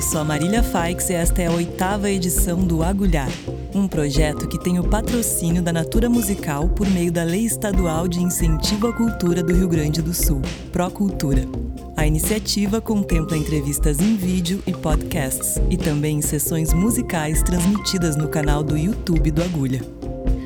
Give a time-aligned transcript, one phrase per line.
[0.00, 3.28] Eu sou a Marília Faix e esta é a oitava edição do Agulhar,
[3.74, 8.18] um projeto que tem o patrocínio da Natura Musical por meio da Lei Estadual de
[8.18, 10.40] Incentivo à Cultura do Rio Grande do Sul,
[10.72, 11.46] Procultura.
[11.98, 18.62] A iniciativa contempla entrevistas em vídeo e podcasts, e também sessões musicais transmitidas no canal
[18.62, 19.82] do YouTube do Agulha.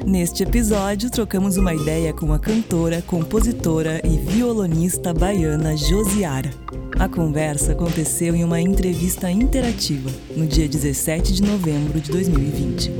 [0.04, 6.63] Neste episódio, trocamos uma ideia com a cantora, compositora e violonista baiana Josiara.
[6.98, 12.92] A conversa aconteceu em uma entrevista interativa, no dia 17 de novembro de 2020.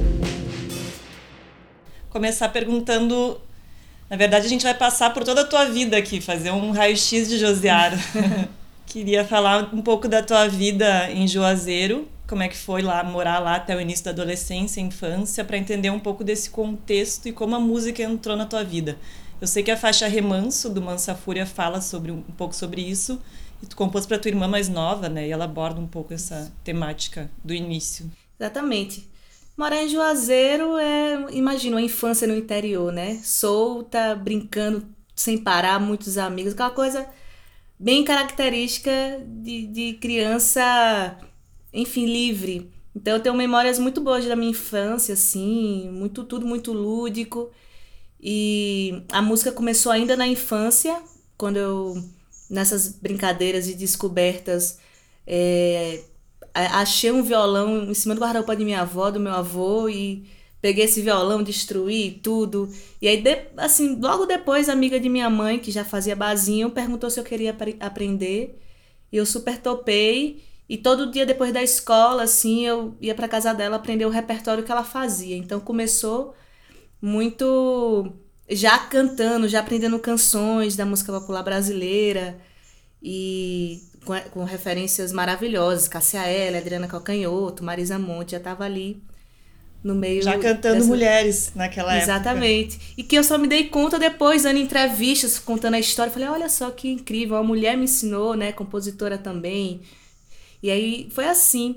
[2.10, 3.40] Começar perguntando.
[4.10, 7.28] Na verdade, a gente vai passar por toda a tua vida aqui, fazer um raio-x
[7.28, 7.96] de Josiara.
[8.84, 13.38] Queria falar um pouco da tua vida em Juazeiro, como é que foi lá morar
[13.38, 17.54] lá até o início da adolescência, infância, para entender um pouco desse contexto e como
[17.54, 18.98] a música entrou na tua vida.
[19.40, 23.20] Eu sei que a faixa Remanso do Mansa Fúria fala sobre um pouco sobre isso,
[23.64, 25.26] e tu compôs para tua irmã mais nova, né?
[25.26, 28.10] E ela aborda um pouco essa temática do início.
[28.38, 29.08] Exatamente.
[29.56, 33.20] Morar em Juazeiro é, imagina, uma infância no interior, né?
[33.24, 37.08] Solta, brincando sem parar, muitos amigos, aquela coisa
[37.78, 38.90] bem característica
[39.26, 41.16] de, de criança,
[41.72, 42.70] enfim, livre.
[42.94, 47.50] Então eu tenho memórias muito boas da minha infância, assim, muito tudo muito lúdico.
[48.20, 51.00] E a música começou ainda na infância,
[51.38, 52.04] quando eu
[52.48, 54.78] nessas brincadeiras e descobertas,
[55.26, 56.00] é,
[56.54, 60.26] achei um violão em cima do guarda-roupa de minha avó, do meu avô, e
[60.60, 62.68] peguei esse violão, destruí tudo.
[63.00, 66.70] E aí, de, assim, logo depois, a amiga de minha mãe, que já fazia basinho,
[66.70, 68.60] perguntou se eu queria aprender.
[69.12, 70.42] E eu super topei.
[70.68, 74.64] E todo dia depois da escola, assim, eu ia para casa dela aprender o repertório
[74.64, 75.36] que ela fazia.
[75.36, 76.34] Então começou
[77.00, 78.10] muito
[78.48, 82.38] já cantando, já aprendendo canções da música popular brasileira
[83.02, 89.02] e com, com referências maravilhosas, Cássia Eller, Adriana Calcanhoto, Marisa Monte, já estava ali
[89.82, 90.86] no meio já cantando dessa...
[90.86, 92.76] mulheres naquela Exatamente.
[92.76, 92.92] época.
[92.96, 96.48] E que eu só me dei conta depois, dando entrevistas, contando a história, falei, olha
[96.48, 99.82] só que incrível, uma mulher me ensinou, né, compositora também.
[100.62, 101.76] E aí foi assim.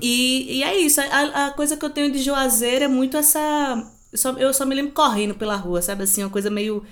[0.00, 3.91] E, e é isso, a, a coisa que eu tenho de Juazeiro é muito essa
[4.12, 6.04] eu só, eu só me lembro correndo pela rua, sabe?
[6.04, 6.84] Assim, uma coisa meio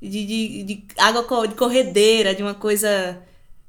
[0.00, 3.20] de, de, de água de corredeira, de uma coisa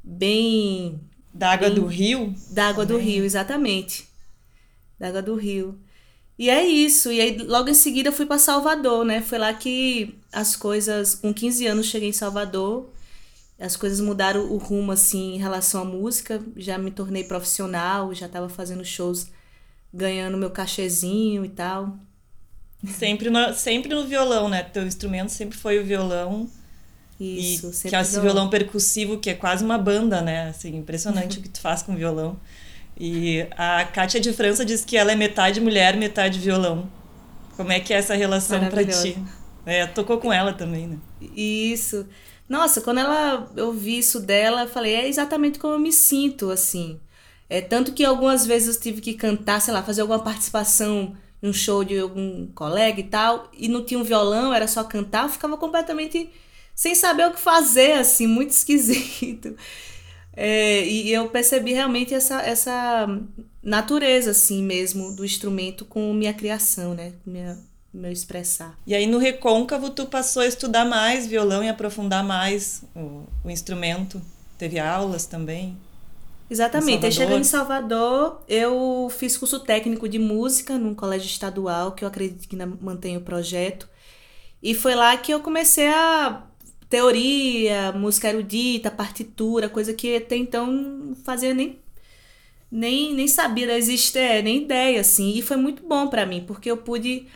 [0.04, 1.00] bem.
[1.34, 2.36] Da água bem, do rio?
[2.52, 3.02] Da água também.
[3.02, 4.10] do rio, exatamente.
[5.00, 5.80] Da água do rio.
[6.38, 7.12] E é isso.
[7.12, 9.22] E aí, logo em seguida, fui para Salvador, né?
[9.22, 11.16] Foi lá que as coisas.
[11.16, 12.90] Com 15 anos, cheguei em Salvador.
[13.60, 16.42] As coisas mudaram o rumo, assim, em relação à música.
[16.56, 19.28] Já me tornei profissional, já estava fazendo shows,
[19.94, 21.98] ganhando meu cachezinho e tal.
[22.88, 24.63] Sempre no, sempre no violão, né?
[24.63, 26.50] Teu instrumento sempre foi o violão.
[27.19, 28.34] Isso, e, que é esse violão.
[28.34, 30.50] violão percussivo, que é quase uma banda, né?
[30.50, 32.39] Assim, impressionante o que tu faz com violão.
[32.97, 36.89] E a Kátia de França diz que ela é metade mulher, metade violão.
[37.56, 39.18] Como é que é essa relação para ti?
[39.66, 40.97] É, tocou com ela também, né?
[41.35, 42.07] Isso.
[42.47, 46.50] Nossa, quando ela eu vi isso dela, eu falei, é exatamente como eu me sinto,
[46.50, 47.00] assim.
[47.50, 51.53] É tanto que algumas vezes eu tive que cantar, sei lá, fazer alguma participação num
[51.53, 55.29] show de algum colega e tal, e não tinha um violão, era só cantar, eu
[55.29, 56.29] ficava completamente
[56.75, 59.55] sem saber o que fazer, assim, muito esquisito.
[60.33, 63.07] É, e eu percebi realmente essa, essa
[63.61, 67.13] natureza, assim mesmo, do instrumento com minha criação, né?
[67.25, 67.57] Minha,
[67.94, 68.77] meu expressar.
[68.88, 73.50] E aí no Recôncavo tu passou a estudar mais violão e aprofundar mais o, o
[73.50, 74.21] instrumento?
[74.57, 75.77] Teve aulas também?
[76.50, 77.06] Exatamente.
[77.06, 82.08] Aí chegando em Salvador, eu fiz curso técnico de música num colégio estadual, que eu
[82.08, 83.88] acredito que ainda mantém o projeto.
[84.62, 86.44] E foi lá que eu comecei a
[86.90, 91.80] teoria, música erudita, partitura, coisa que até então não fazia nem
[92.72, 95.34] nem, nem sabia da existência, é, nem ideia assim.
[95.38, 97.28] E foi muito bom para mim, porque eu pude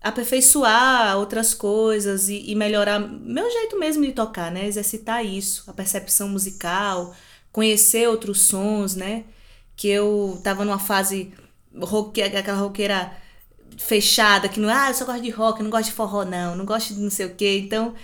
[0.00, 4.66] aperfeiçoar outras coisas e, e melhorar meu jeito mesmo de tocar, né?
[4.66, 7.14] Exercitar isso, a percepção musical,
[7.58, 9.24] conhecer outros sons, né?
[9.74, 11.32] Que eu tava numa fase
[11.76, 13.12] roqueira, aquela roqueira
[13.76, 16.64] fechada, que não, ah, eu só gosto de rock, não gosto de forró, não, não
[16.64, 17.58] gosto de não sei o quê.
[17.58, 17.96] Então,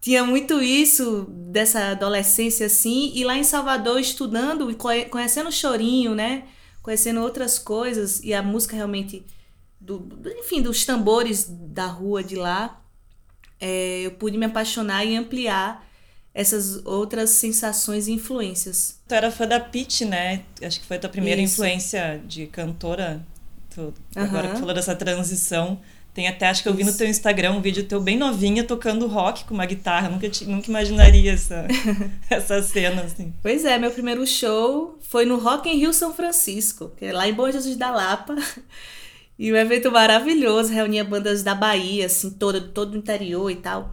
[0.00, 6.14] tinha muito isso dessa adolescência assim, e lá em Salvador estudando e conhecendo o chorinho,
[6.14, 6.44] né?
[6.80, 9.26] Conhecendo outras coisas e a música realmente
[9.80, 10.08] do,
[10.38, 12.80] enfim, dos tambores da rua de lá,
[13.58, 15.84] é, eu pude me apaixonar e ampliar
[16.40, 18.98] essas outras sensações e influências.
[19.06, 20.42] Tu era fã da Pitty, né?
[20.62, 21.54] Acho que foi a tua primeira Isso.
[21.54, 23.24] influência de cantora.
[23.74, 23.92] Tu, uhum.
[24.16, 25.78] Agora que falou dessa transição,
[26.12, 29.06] Tem até, acho que eu vi no teu Instagram um vídeo teu bem novinha tocando
[29.06, 30.08] rock com uma guitarra.
[30.08, 31.68] Nunca, nunca imaginaria essa,
[32.28, 33.32] essa cena, assim.
[33.40, 37.28] Pois é, meu primeiro show foi no Rock in Rio São Francisco, que é lá
[37.28, 38.34] em Bom Jesus da Lapa.
[39.38, 43.90] E um evento maravilhoso, reunia bandas da Bahia, assim, toda, todo o interior e tal.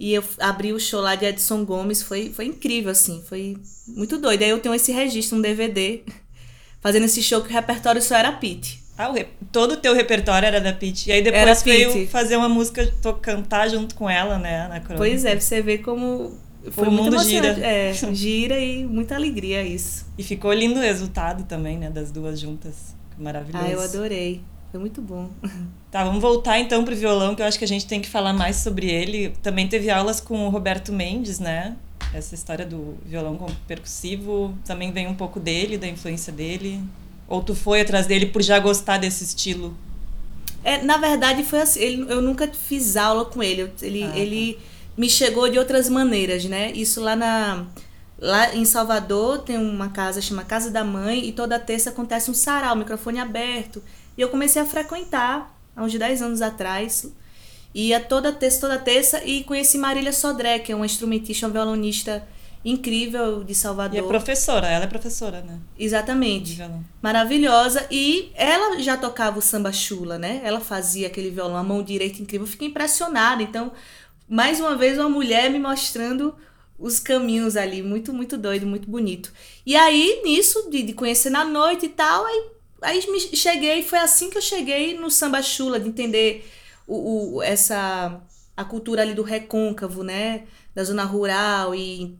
[0.00, 4.16] E eu abri o show lá de Edson Gomes, foi, foi incrível, assim, foi muito
[4.16, 4.42] doido.
[4.42, 6.00] Aí eu tenho esse registro, um DVD,
[6.80, 8.82] fazendo esse show que o repertório só era Pete.
[8.96, 9.26] Ah, o re...
[9.52, 11.10] todo o teu repertório era da Pete.
[11.10, 12.06] E aí depois era veio Pete.
[12.10, 13.12] fazer uma música, to...
[13.12, 14.96] cantar junto com ela, né, na crônica.
[14.96, 16.32] Pois é, você vê como
[16.70, 17.48] foi o mundo gira.
[17.60, 20.06] É, gira e muita alegria isso.
[20.16, 22.94] E ficou lindo o resultado também, né, das duas juntas.
[23.18, 23.66] Maravilhoso.
[23.66, 24.40] Ah, eu adorei.
[24.70, 25.30] Foi muito bom.
[25.90, 28.32] Tá, vamos voltar então pro violão, que eu acho que a gente tem que falar
[28.32, 29.30] mais sobre ele.
[29.42, 31.76] Também teve aulas com o Roberto Mendes, né?
[32.14, 33.36] Essa história do violão
[33.66, 36.80] percussivo também vem um pouco dele, da influência dele.
[37.26, 39.76] Ou tu foi atrás dele por já gostar desse estilo?
[40.62, 43.68] É, na verdade foi assim, ele, eu nunca fiz aula com ele.
[43.82, 44.16] Ele, ah, tá.
[44.16, 44.60] ele
[44.96, 46.70] me chegou de outras maneiras, né?
[46.70, 47.66] Isso lá na
[48.20, 52.34] Lá em Salvador tem uma casa chama Casa da Mãe e toda terça acontece um
[52.34, 53.82] sarau, microfone aberto.
[54.20, 57.10] E eu comecei a frequentar há uns 10 anos atrás.
[57.74, 62.28] Ia toda terça, toda terça e conheci Marília Sodré, que é uma instrumentista, uma violonista
[62.62, 63.96] incrível de Salvador.
[63.96, 65.58] E é professora, ela é professora, né?
[65.78, 66.62] Exatamente.
[67.00, 67.86] Maravilhosa.
[67.90, 70.42] E ela já tocava o samba chula, né?
[70.44, 72.46] Ela fazia aquele violão, a mão direita incrível.
[72.46, 73.42] Eu fiquei impressionada.
[73.42, 73.72] Então,
[74.28, 76.34] mais uma vez, uma mulher me mostrando
[76.78, 77.82] os caminhos ali.
[77.82, 79.32] Muito, muito doido, muito bonito.
[79.64, 83.98] E aí, nisso, de, de conhecer na noite e tal, aí Aí me cheguei, foi
[83.98, 86.48] assim que eu cheguei no samba chula, de entender
[86.86, 88.20] o, o, essa
[88.56, 90.46] a cultura ali do recôncavo, né?
[90.74, 92.18] Da zona rural e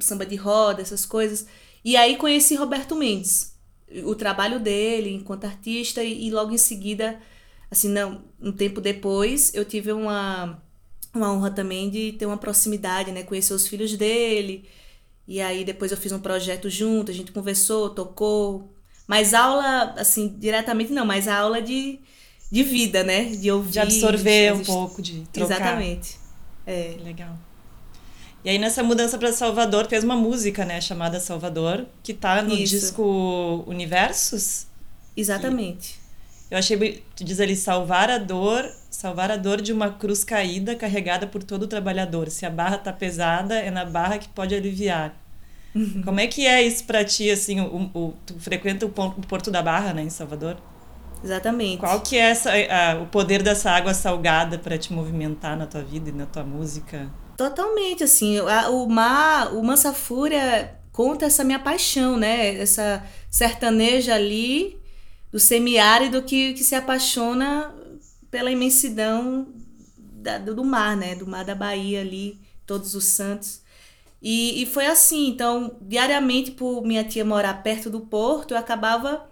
[0.00, 1.46] samba de roda, essas coisas.
[1.84, 3.54] E aí conheci Roberto Mendes,
[4.04, 7.20] o trabalho dele enquanto artista e, e logo em seguida,
[7.70, 10.62] assim, não, um tempo depois, eu tive uma
[11.14, 13.22] uma honra também de ter uma proximidade, né?
[13.22, 14.68] Conhecer os filhos dele.
[15.26, 18.73] E aí depois eu fiz um projeto junto, a gente conversou, tocou,
[19.06, 21.98] mas aula, assim, diretamente não, mas aula de,
[22.50, 23.24] de vida, né?
[23.24, 23.72] De ouvir.
[23.72, 25.54] De absorver de um pouco, de trocar.
[25.56, 26.16] Exatamente.
[26.66, 26.96] É.
[27.02, 27.36] Legal.
[28.44, 32.52] E aí nessa mudança para Salvador, fez uma música, né, chamada Salvador, que tá no
[32.52, 32.78] Isso.
[32.78, 34.66] disco Universos.
[35.16, 35.98] Exatamente.
[36.50, 40.74] Eu achei, tu diz ali, salvar a dor, salvar a dor de uma cruz caída
[40.74, 42.30] carregada por todo o trabalhador.
[42.30, 45.16] Se a barra tá pesada, é na barra que pode aliviar.
[46.04, 49.62] Como é que é isso para ti, assim, o, o, tu frequenta o, Porto da
[49.62, 50.56] Barra, né, em Salvador?
[51.22, 51.78] Exatamente.
[51.78, 55.82] Qual que é essa, a, o poder dessa água salgada para te movimentar na tua
[55.82, 57.10] vida e na tua música?
[57.36, 64.14] Totalmente, assim, a, o mar, o Mansa Fúria conta essa minha paixão, né, essa sertaneja
[64.14, 64.78] ali
[65.32, 67.74] do semiárido que, que se apaixona
[68.30, 69.48] pela imensidão
[69.98, 73.63] da, do mar, né, do mar da Bahia ali, todos os santos.
[74.24, 79.28] E, e foi assim, então, diariamente, por minha tia morar perto do porto, eu acabava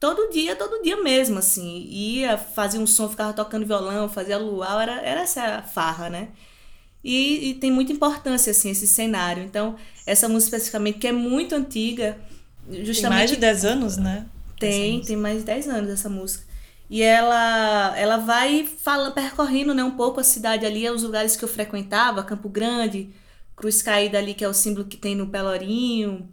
[0.00, 1.86] todo dia, todo dia mesmo, assim.
[1.88, 6.30] Ia, fazia um som, ficava tocando violão, fazia luau, era, era essa farra, né?
[7.04, 9.44] E, e, tem muita importância, assim, esse cenário.
[9.44, 12.18] Então, essa música especificamente, que é muito antiga,
[12.68, 13.00] justamente...
[13.00, 14.26] Tem mais de 10 anos, né?
[14.58, 16.44] Tem, tem mais de 10 anos essa música.
[16.90, 21.44] E ela, ela vai fala, percorrendo né, um pouco a cidade ali, os lugares que
[21.44, 23.08] eu frequentava, Campo Grande,
[23.56, 26.28] Cruz Caída ali, que é o símbolo que tem no Pelourinho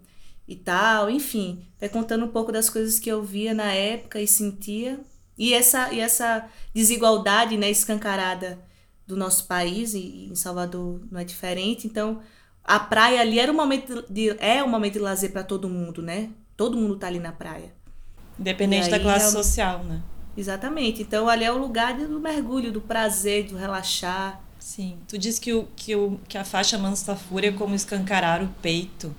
[0.47, 4.27] e tal, enfim, vai contando um pouco das coisas que eu via na época e
[4.27, 4.99] sentia.
[5.37, 8.59] E essa, e essa desigualdade né, escancarada
[9.05, 11.87] do nosso país, e em Salvador não é diferente.
[11.87, 12.21] Então,
[12.63, 16.01] a praia ali era um momento de, é um momento de lazer para todo mundo,
[16.01, 16.29] né?
[16.57, 17.73] Todo mundo tá ali na praia.
[18.37, 20.01] Independente aí, da classe é, social, né?
[20.35, 21.01] Exatamente.
[21.01, 24.41] Então, ali é o lugar do mergulho, do prazer, do relaxar.
[24.59, 24.97] Sim.
[25.07, 28.47] Tu disse que, o, que, o, que a faixa Mansa Fúria é como escancarar o
[28.61, 29.15] peito.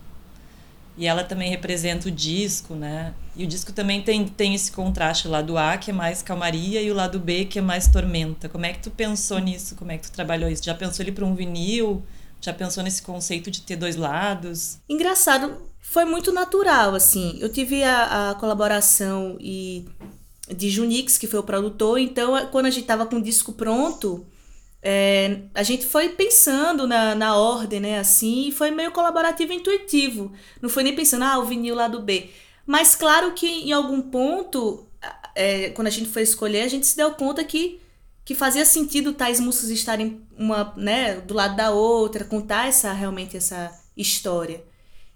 [0.97, 3.15] E ela também representa o disco, né?
[3.35, 6.83] E o disco também tem, tem esse contraste, o lado A, que é mais calmaria,
[6.83, 8.49] e o lado B, que é mais tormenta.
[8.49, 9.75] Como é que tu pensou nisso?
[9.77, 10.63] Como é que tu trabalhou isso?
[10.63, 12.03] Já pensou ele para um vinil?
[12.41, 14.79] Já pensou nesse conceito de ter dois lados?
[14.89, 17.39] Engraçado, foi muito natural, assim.
[17.41, 19.87] Eu tive a, a colaboração e
[20.55, 24.27] de Junix, que foi o produtor, então quando a gente tava com o disco pronto,
[24.83, 27.99] é, a gente foi pensando na, na ordem, né?
[27.99, 30.33] Assim, e foi meio colaborativo e intuitivo.
[30.61, 32.31] Não foi nem pensando, ah, o vinil lá do B.
[32.67, 34.87] Mas claro que em algum ponto,
[35.35, 37.81] é, quando a gente foi escolher, a gente se deu conta que,
[38.25, 43.37] que fazia sentido tais músicas estarem uma, né, do lado da outra, contar essa realmente
[43.37, 44.65] essa história.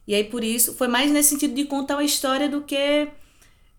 [0.06, 3.08] E aí por isso foi mais nesse sentido de contar uma história do que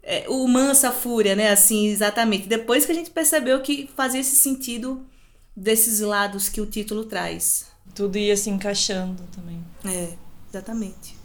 [0.01, 1.51] é, o mansa fúria, né?
[1.51, 2.47] Assim, exatamente.
[2.47, 5.05] Depois que a gente percebeu que fazia esse sentido
[5.55, 7.67] desses lados que o título traz.
[7.93, 9.63] Tudo ia se encaixando também.
[9.85, 10.13] É,
[10.49, 11.15] exatamente.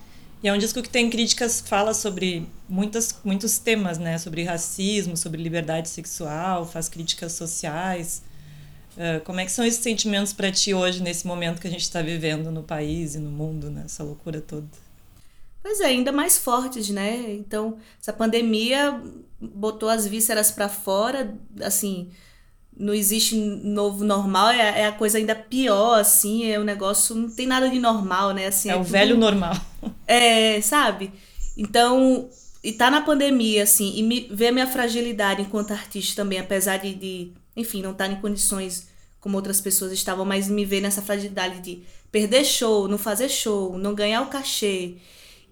[0.43, 4.17] E é um disco que tem críticas, fala sobre muitas, muitos temas, né?
[4.17, 8.23] Sobre racismo, sobre liberdade sexual, faz críticas sociais.
[8.97, 11.83] Uh, como é que são esses sentimentos para ti hoje, nesse momento que a gente
[11.83, 14.09] está vivendo no país e no mundo, nessa né?
[14.09, 14.67] loucura toda?
[15.63, 17.33] Pois é, ainda mais fortes, né?
[17.35, 18.99] Então, essa pandemia
[19.39, 22.11] botou as vísceras para fora, assim,
[22.77, 27.15] não existe novo normal, é, é, a coisa ainda pior, assim, é o um negócio,
[27.15, 28.47] não tem nada de normal, né?
[28.47, 29.55] Assim, é, é o tudo, velho normal.
[30.07, 31.13] É, sabe?
[31.57, 32.29] Então,
[32.65, 36.79] e tá na pandemia, assim, e me, ver a minha fragilidade enquanto artista também, apesar
[36.79, 38.89] de, de enfim, não estar em condições
[39.21, 43.79] como outras pessoas estavam, mas me ver nessa fragilidade de perder show, não fazer show,
[43.79, 44.95] não ganhar o cachê,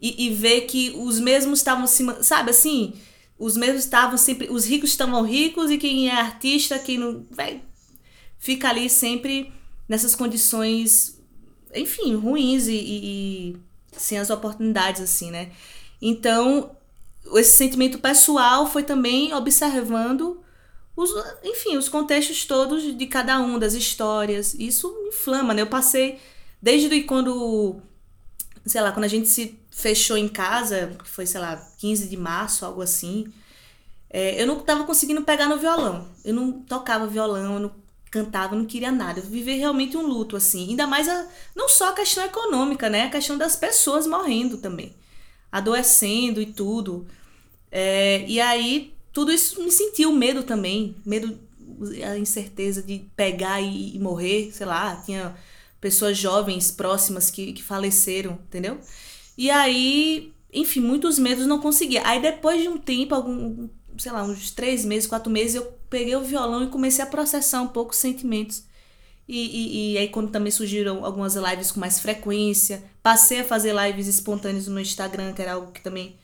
[0.01, 2.07] e, e ver que os mesmos estavam se.
[2.23, 2.95] Sabe assim?
[3.39, 4.49] Os mesmos estavam sempre.
[4.51, 7.25] Os ricos estavam ricos e quem é artista, quem não.
[7.31, 7.63] Vai,
[8.39, 9.53] fica ali sempre
[9.89, 11.21] nessas condições,
[11.75, 13.57] enfim, ruins e, e, e
[13.93, 15.51] sem as oportunidades, assim, né?
[16.01, 16.77] Então,
[17.35, 20.41] esse sentimento pessoal foi também observando
[20.97, 21.11] os,
[21.45, 24.55] enfim, os contextos todos de cada um, das histórias.
[24.55, 25.63] Isso inflama, né?
[25.63, 26.19] Eu passei
[26.61, 27.81] desde quando,
[28.69, 32.17] sei lá, quando a gente se fechou em casa, que foi, sei lá, 15 de
[32.17, 33.33] março, algo assim,
[34.11, 36.09] é, eu não tava conseguindo pegar no violão.
[36.25, 37.73] Eu não tocava violão, eu não
[38.11, 39.21] cantava, eu não queria nada.
[39.21, 40.71] Eu vivia realmente um luto, assim.
[40.71, 43.03] Ainda mais, a, não só a questão econômica, né?
[43.05, 44.95] A questão das pessoas morrendo também.
[45.53, 47.07] Adoecendo e tudo.
[47.71, 50.97] É, e aí, tudo isso me sentiu medo também.
[51.05, 51.39] Medo,
[52.07, 54.97] a incerteza de pegar e, e morrer, sei lá.
[54.97, 55.37] Tinha
[55.81, 58.79] pessoas jovens próximas que, que faleceram, entendeu?
[59.37, 62.07] E aí, enfim, muitos medos não conseguia.
[62.07, 66.17] Aí depois de um tempo, algum, sei lá, uns três meses, quatro meses, eu peguei
[66.17, 68.65] o violão e comecei a processar um pouco os sentimentos.
[69.29, 73.75] E, e, e, aí quando também surgiram algumas lives com mais frequência, passei a fazer
[73.75, 76.17] lives espontâneas no Instagram, que era algo que também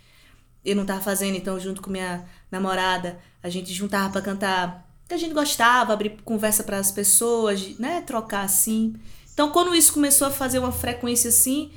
[0.65, 5.13] eu não tava fazendo, então junto com minha namorada, a gente juntava para cantar que
[5.13, 8.95] a gente gostava, abrir conversa para as pessoas, né, trocar assim.
[9.35, 11.73] Então quando isso começou a fazer uma frequência assim,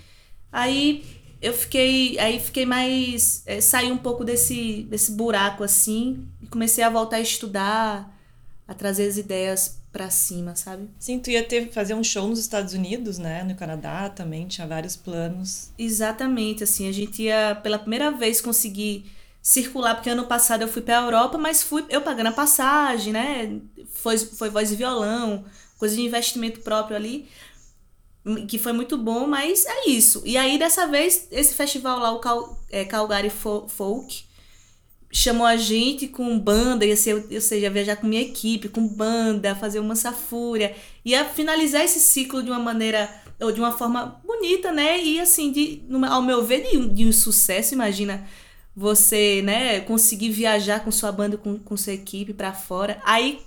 [0.51, 1.03] aí
[1.41, 6.83] eu fiquei aí fiquei mais é, saí um pouco desse desse buraco assim e comecei
[6.83, 8.15] a voltar a estudar
[8.67, 10.89] a trazer as ideias para cima sabe?
[10.99, 13.43] Sim tu ia ter fazer um show nos Estados Unidos né?
[13.43, 15.71] No Canadá também tinha vários planos.
[15.77, 19.11] Exatamente assim a gente ia pela primeira vez conseguir
[19.41, 23.13] circular porque ano passado eu fui para a Europa mas fui eu pagando a passagem
[23.13, 23.59] né?
[23.93, 25.45] Foi foi voz e violão
[25.77, 27.29] coisa de investimento próprio ali
[28.47, 30.21] que foi muito bom, mas é isso.
[30.25, 34.25] E aí, dessa vez, esse festival lá, o Cal, é, Calgary Folk,
[35.11, 39.55] chamou a gente com banda, ia ser, ou seja, viajar com minha equipe, com banda,
[39.55, 44.71] fazer uma safúria, ia finalizar esse ciclo de uma maneira, ou de uma forma bonita,
[44.71, 45.01] né?
[45.01, 48.27] E assim, de, ao meu ver, de de um sucesso, imagina
[48.75, 53.01] você, né, conseguir viajar com sua banda, com, com sua equipe para fora.
[53.03, 53.39] Aí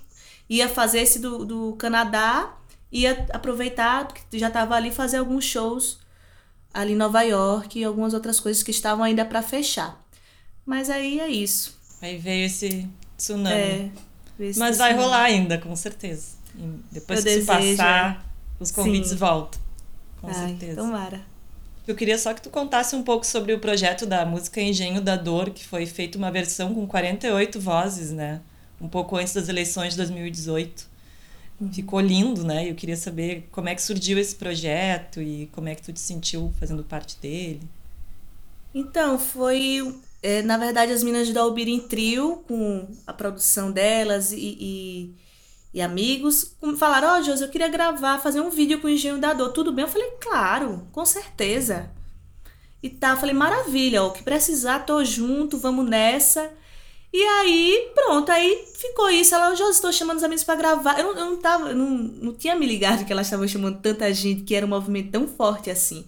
[0.49, 2.53] ia fazer esse do, do Canadá
[2.91, 5.99] ia aproveitar, porque já estava ali, fazer alguns shows
[6.73, 10.01] ali em Nova York e algumas outras coisas que estavam ainda para fechar.
[10.65, 11.77] Mas aí é isso.
[12.01, 13.55] Aí veio esse tsunami.
[13.55, 13.89] É,
[14.39, 16.35] esse Mas vai rolar ainda, com certeza.
[16.55, 18.25] E depois Eu que desejo, se passar,
[18.59, 18.63] é.
[18.63, 19.15] os convites Sim.
[19.15, 19.59] voltam.
[20.19, 20.81] Com Ai, certeza.
[20.81, 21.21] Tomara.
[21.87, 25.15] Eu queria só que tu contasse um pouco sobre o projeto da música Engenho da
[25.15, 28.39] Dor, que foi feita uma versão com 48 vozes, né?
[28.79, 30.90] Um pouco antes das eleições de 2018
[31.69, 32.69] ficou lindo, né?
[32.69, 35.99] Eu queria saber como é que surgiu esse projeto e como é que tu te
[35.99, 37.61] sentiu fazendo parte dele.
[38.73, 39.95] Então, foi.
[40.23, 45.15] É, na verdade, as Minas de Dalbira em trio, com a produção delas e, e,
[45.73, 49.19] e amigos, falaram: Ó, oh, Josi, eu queria gravar, fazer um vídeo com o Engenho
[49.19, 49.49] da Dor.
[49.49, 49.83] Tudo bem?
[49.83, 51.89] Eu falei: Claro, com certeza.
[52.81, 56.51] E tá, eu falei: Maravilha, o que precisar, tô junto, vamos nessa.
[57.13, 59.35] E aí, pronto, aí ficou isso.
[59.35, 60.99] Ela, eu já estou chamando os amigos para gravar.
[60.99, 64.43] Eu, eu não tava, não, não tinha me ligado que elas estavam chamando tanta gente,
[64.43, 66.05] que era um movimento tão forte assim.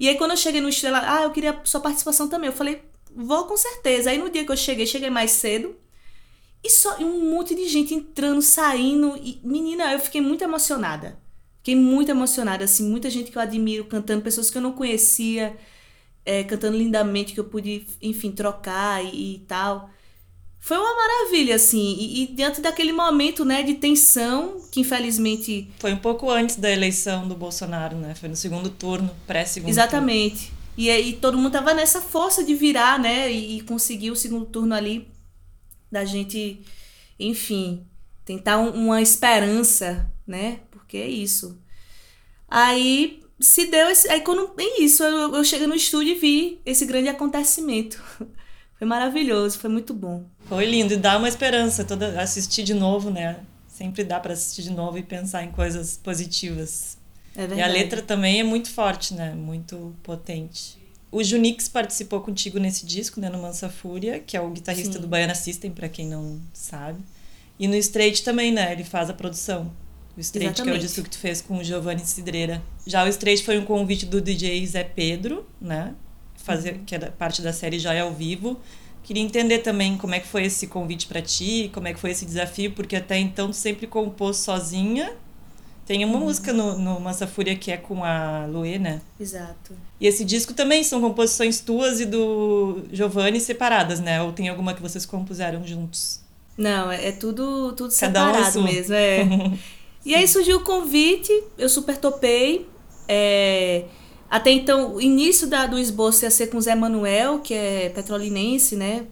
[0.00, 2.48] E aí, quando eu cheguei no estúdio, ela, ah, eu queria sua participação também.
[2.48, 2.82] Eu falei,
[3.14, 4.10] vou com certeza.
[4.10, 5.76] Aí, no dia que eu cheguei, cheguei mais cedo.
[6.64, 9.16] E só um monte de gente entrando, saindo.
[9.18, 11.18] E, menina, eu fiquei muito emocionada.
[11.58, 12.88] Fiquei muito emocionada, assim.
[12.88, 15.56] Muita gente que eu admiro cantando, pessoas que eu não conhecia,
[16.24, 19.90] é, cantando lindamente, que eu pude, enfim, trocar e, e tal.
[20.66, 21.94] Foi uma maravilha, assim.
[21.96, 25.70] E, e diante daquele momento, né, de tensão, que infelizmente.
[25.78, 28.16] Foi um pouco antes da eleição do Bolsonaro, né?
[28.16, 30.46] Foi no segundo turno, pré-segundo Exatamente.
[30.46, 30.56] Turno.
[30.76, 33.30] E aí todo mundo tava nessa força de virar, né?
[33.30, 35.06] E, e conseguir o segundo turno ali
[35.88, 36.60] da gente,
[37.16, 37.86] enfim,
[38.24, 40.58] tentar um, uma esperança, né?
[40.72, 41.56] Porque é isso.
[42.48, 44.10] Aí se deu esse.
[44.10, 44.50] Aí quando.
[44.58, 48.02] É isso, eu, eu cheguei no estúdio e vi esse grande acontecimento.
[48.76, 50.28] Foi maravilhoso, foi muito bom.
[50.48, 53.40] Foi lindo e dá uma esperança toda assistir de novo, né?
[53.68, 56.96] Sempre dá para assistir de novo e pensar em coisas positivas.
[57.34, 57.60] É verdade.
[57.60, 59.34] E a letra também é muito forte, né?
[59.34, 60.78] Muito potente.
[61.10, 63.28] O Junix participou contigo nesse disco, né?
[63.28, 65.00] No Mansa Fúria, que é o guitarrista Sim.
[65.00, 67.00] do Baiana System, para quem não sabe.
[67.58, 68.72] E no Straight também, né?
[68.72, 69.70] Ele faz a produção.
[70.16, 70.86] O Straight, que é o Exatamente.
[70.86, 72.62] disco que tu fez com o Giovanni Cidreira.
[72.86, 75.94] Já o Straight foi um convite do DJ Zé Pedro, né?
[76.36, 76.84] Fazer, Uhum.
[76.84, 78.58] Que é parte da série Joia ao Vivo.
[79.06, 82.10] Queria entender também como é que foi esse convite para ti, como é que foi
[82.10, 85.12] esse desafio, porque até então tu sempre compôs sozinha.
[85.86, 86.10] Tem Uhum.
[86.10, 89.00] uma música no, no Mansa Fúria que é com a Luê, né?
[89.20, 89.74] Exato.
[90.00, 94.20] E esse disco também são composições tuas e do Giovanni separadas, né?
[94.20, 96.20] Ou tem alguma que vocês compuseram juntos?
[96.58, 98.62] Não, é, é tudo, tudo Cada um a separado sua.
[98.64, 98.94] mesmo.
[98.96, 99.52] É.
[100.04, 102.68] e aí surgiu o convite, eu super topei.
[103.06, 103.84] É,
[104.30, 108.76] até então, o início da, do esboço ia ser com Zé Manuel, que é petrolinense,
[108.76, 109.06] né?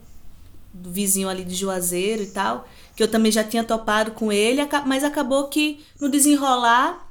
[0.73, 2.67] Do vizinho ali de Juazeiro e tal.
[2.95, 7.09] Que eu também já tinha topado com ele, mas acabou que no desenrolar,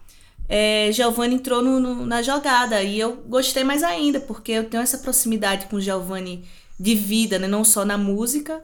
[0.49, 2.83] é, Giovanni entrou no- no- na jogada.
[2.83, 6.45] E eu gostei mais ainda, porque eu tenho essa proximidade com o Giovanni
[6.79, 7.49] de vida, né?
[7.49, 8.63] Não só na música,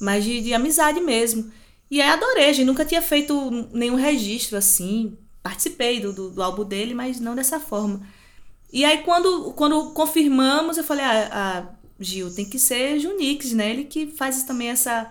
[0.00, 1.50] mas de, de amizade mesmo.
[1.90, 5.16] E aí adorei, a gente nunca tinha feito nenhum registro assim.
[5.42, 8.00] Participei do, do, do álbum dele, mas não dessa forma.
[8.72, 11.66] E aí quando, quando confirmamos, eu falei, ah, ah,
[12.00, 13.70] Gil, tem que ser Junix, né?
[13.70, 15.10] Ele que faz também essa.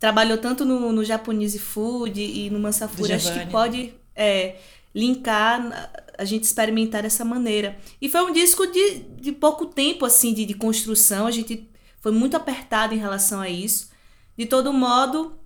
[0.00, 4.56] Trabalhou tanto no, no Japanese Food e no Mansafuri, acho que pode é,
[4.92, 7.78] linkar, a gente experimentar dessa maneira.
[8.00, 11.68] E foi um disco de, de pouco tempo, assim, de, de construção, a gente
[12.00, 13.90] foi muito apertado em relação a isso.
[14.36, 15.38] De todo modo,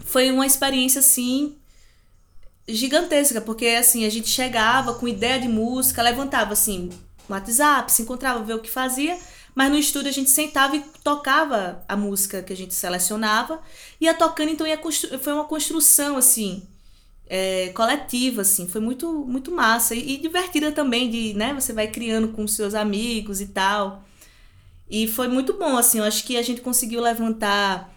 [0.00, 1.56] foi uma experiência, assim,
[2.66, 6.90] gigantesca, porque, assim, a gente chegava com ideia de música, levantava, assim,
[7.32, 9.18] no WhatsApp, se encontrava, ver o que fazia,
[9.54, 13.60] mas no estúdio a gente sentava e tocava a música que a gente selecionava,
[14.00, 14.78] ia tocando, então ia
[15.20, 16.62] foi uma construção, assim,
[17.26, 21.88] é, coletiva, assim, foi muito, muito massa e, e divertida também, de, né, você vai
[21.88, 24.04] criando com seus amigos e tal,
[24.90, 27.90] e foi muito bom, assim, eu acho que a gente conseguiu levantar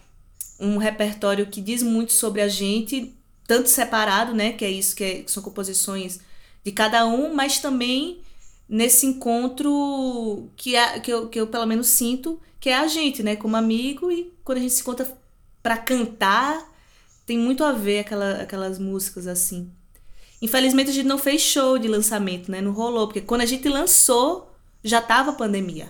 [0.58, 3.14] um repertório que diz muito sobre a gente,
[3.46, 6.20] tanto separado, né, que é isso, que, é- que são composições
[6.64, 8.20] de cada um, mas também
[8.68, 13.22] nesse encontro que, é, que, eu, que eu pelo menos sinto, que é a gente,
[13.22, 15.06] né, como amigo, e quando a gente se encontra
[15.62, 16.72] pra cantar,
[17.24, 19.70] tem muito a ver aquela, aquelas músicas assim.
[20.42, 23.68] Infelizmente a gente não fez show de lançamento, né, não rolou, porque quando a gente
[23.68, 24.52] lançou,
[24.82, 25.88] já tava a pandemia.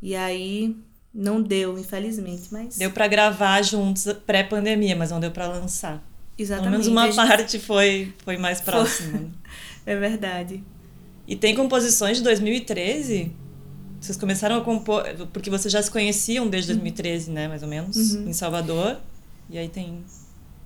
[0.00, 0.76] E aí
[1.12, 6.02] não deu, infelizmente, mas Deu pra gravar juntos pré-pandemia, mas não deu pra lançar.
[6.36, 6.62] exatamente.
[6.70, 9.18] Pelo menos uma a gente- parte foi, foi mais próxima.
[9.18, 9.28] né?
[9.84, 10.62] É verdade.
[11.28, 13.30] E tem composições de 2013?
[14.00, 15.04] Vocês começaram a compor.
[15.32, 17.46] Porque vocês já se conheciam desde 2013, né?
[17.48, 18.28] Mais ou menos, Uhum.
[18.30, 18.96] em Salvador.
[19.50, 20.02] E aí tem.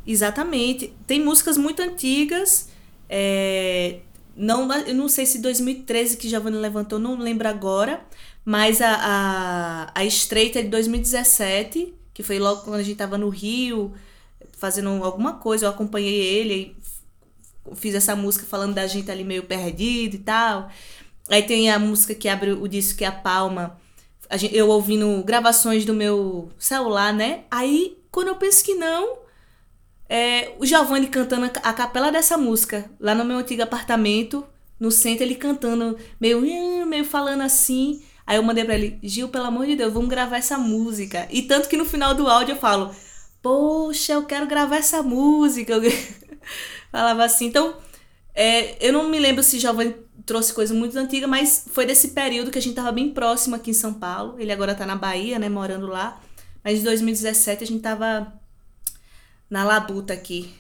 [0.07, 0.93] Exatamente.
[1.07, 2.69] Tem músicas muito antigas.
[3.09, 3.99] é,
[4.37, 8.01] não, eu não sei se 2013 que Giovanni levantou, não lembro agora.
[8.45, 13.17] Mas a, a, a estreita é de 2017, que foi logo quando a gente tava
[13.19, 13.93] no Rio,
[14.53, 15.67] fazendo alguma coisa.
[15.67, 16.75] Eu acompanhei ele,
[17.75, 20.71] fiz essa música falando da gente ali meio perdido e tal.
[21.29, 23.79] Aí tem a música que abre o disco, que é a Palma.
[24.29, 27.45] A gente, eu ouvindo gravações do meu celular, né?
[27.51, 29.19] Aí, quando eu penso que não,
[30.09, 34.45] é, o Giovanni cantando a capela dessa música, lá no meu antigo apartamento,
[34.79, 36.41] no centro, ele cantando, meio,
[36.87, 38.03] meio falando assim.
[38.27, 41.27] Aí eu mandei pra ele, Gil, pelo amor de Deus, vamos gravar essa música.
[41.31, 42.95] E tanto que no final do áudio eu falo,
[43.41, 45.75] poxa, eu quero gravar essa música.
[46.93, 47.47] Falava assim.
[47.47, 47.75] Então,
[48.35, 52.51] é, eu não me lembro se Giovanni trouxe coisa muito antiga, mas foi desse período
[52.51, 54.37] que a gente tava bem próximo aqui em São Paulo.
[54.39, 56.21] Ele agora tá na Bahia, né, morando lá.
[56.63, 58.33] Mas em 2017 a gente tava
[59.51, 60.53] na labuta aqui.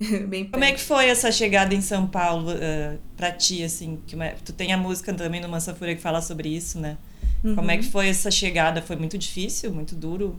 [0.28, 4.02] bem Como é que foi essa chegada em São Paulo uh, pra ti, assim?
[4.06, 6.96] Que, uma- tu tem a música também no Mansa Fúria que fala sobre isso, né?
[7.42, 7.80] Como é Uhum.
[7.80, 8.82] que foi essa chegada?
[8.82, 10.38] Foi muito difícil, muito duro?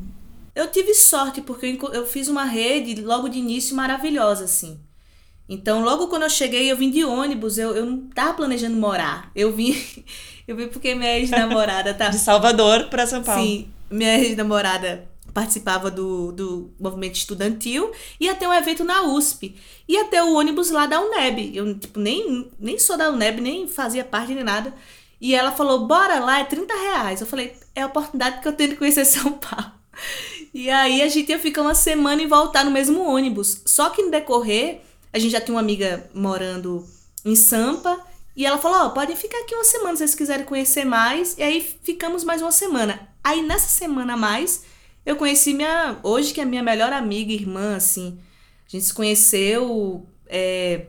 [0.54, 4.80] Eu tive sorte, porque eu eu fiz uma rede logo de início maravilhosa, assim.
[5.52, 9.30] Então, logo quando eu cheguei, eu vim de ônibus, eu, eu não tava planejando morar.
[9.36, 9.76] Eu vim,
[10.48, 12.08] eu vim porque minha ex-namorada tá.
[12.08, 13.44] De Salvador pra São Paulo.
[13.44, 19.54] Sim, minha ex-namorada participava do, do movimento estudantil, ia ter um evento na USP.
[19.90, 21.52] Ia ter o ônibus lá da UNEB.
[21.54, 24.74] Eu, tipo, nem, nem sou da UNEB, nem fazia parte nem nada.
[25.20, 27.20] E ela falou, bora lá, é 30 reais.
[27.20, 29.74] Eu falei, é a oportunidade que eu tenho de conhecer São Paulo.
[30.54, 33.62] E aí a gente ia ficar uma semana e voltar no mesmo ônibus.
[33.66, 34.82] Só que no decorrer,
[35.14, 36.86] a gente já tinha uma amiga morando
[37.26, 38.00] em Sampa.
[38.36, 41.38] E ela falou: Ó, oh, podem ficar aqui uma semana se vocês quiserem conhecer mais.
[41.38, 43.10] E aí ficamos mais uma semana.
[43.24, 44.64] Aí nessa semana a mais,
[45.06, 46.00] eu conheci minha.
[46.04, 48.18] Hoje, que é minha melhor amiga, irmã, assim.
[48.68, 50.06] A gente se conheceu.
[50.28, 50.86] É,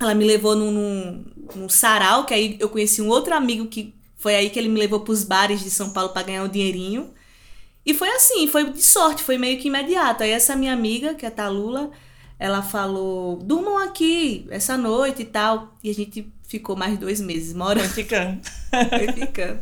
[0.00, 3.94] ela me levou num, num, num sarau, que aí eu conheci um outro amigo que
[4.16, 7.12] foi aí que ele me levou pros bares de São Paulo para ganhar um dinheirinho.
[7.84, 10.22] E foi assim, foi de sorte, foi meio que imediato.
[10.22, 11.90] Aí essa minha amiga, que é a Talula,
[12.38, 15.74] ela falou: durmam aqui essa noite e tal.
[15.82, 17.88] E a gente ficou mais dois meses morando.
[17.88, 18.40] Foi ficando.
[18.70, 19.60] foi ficando.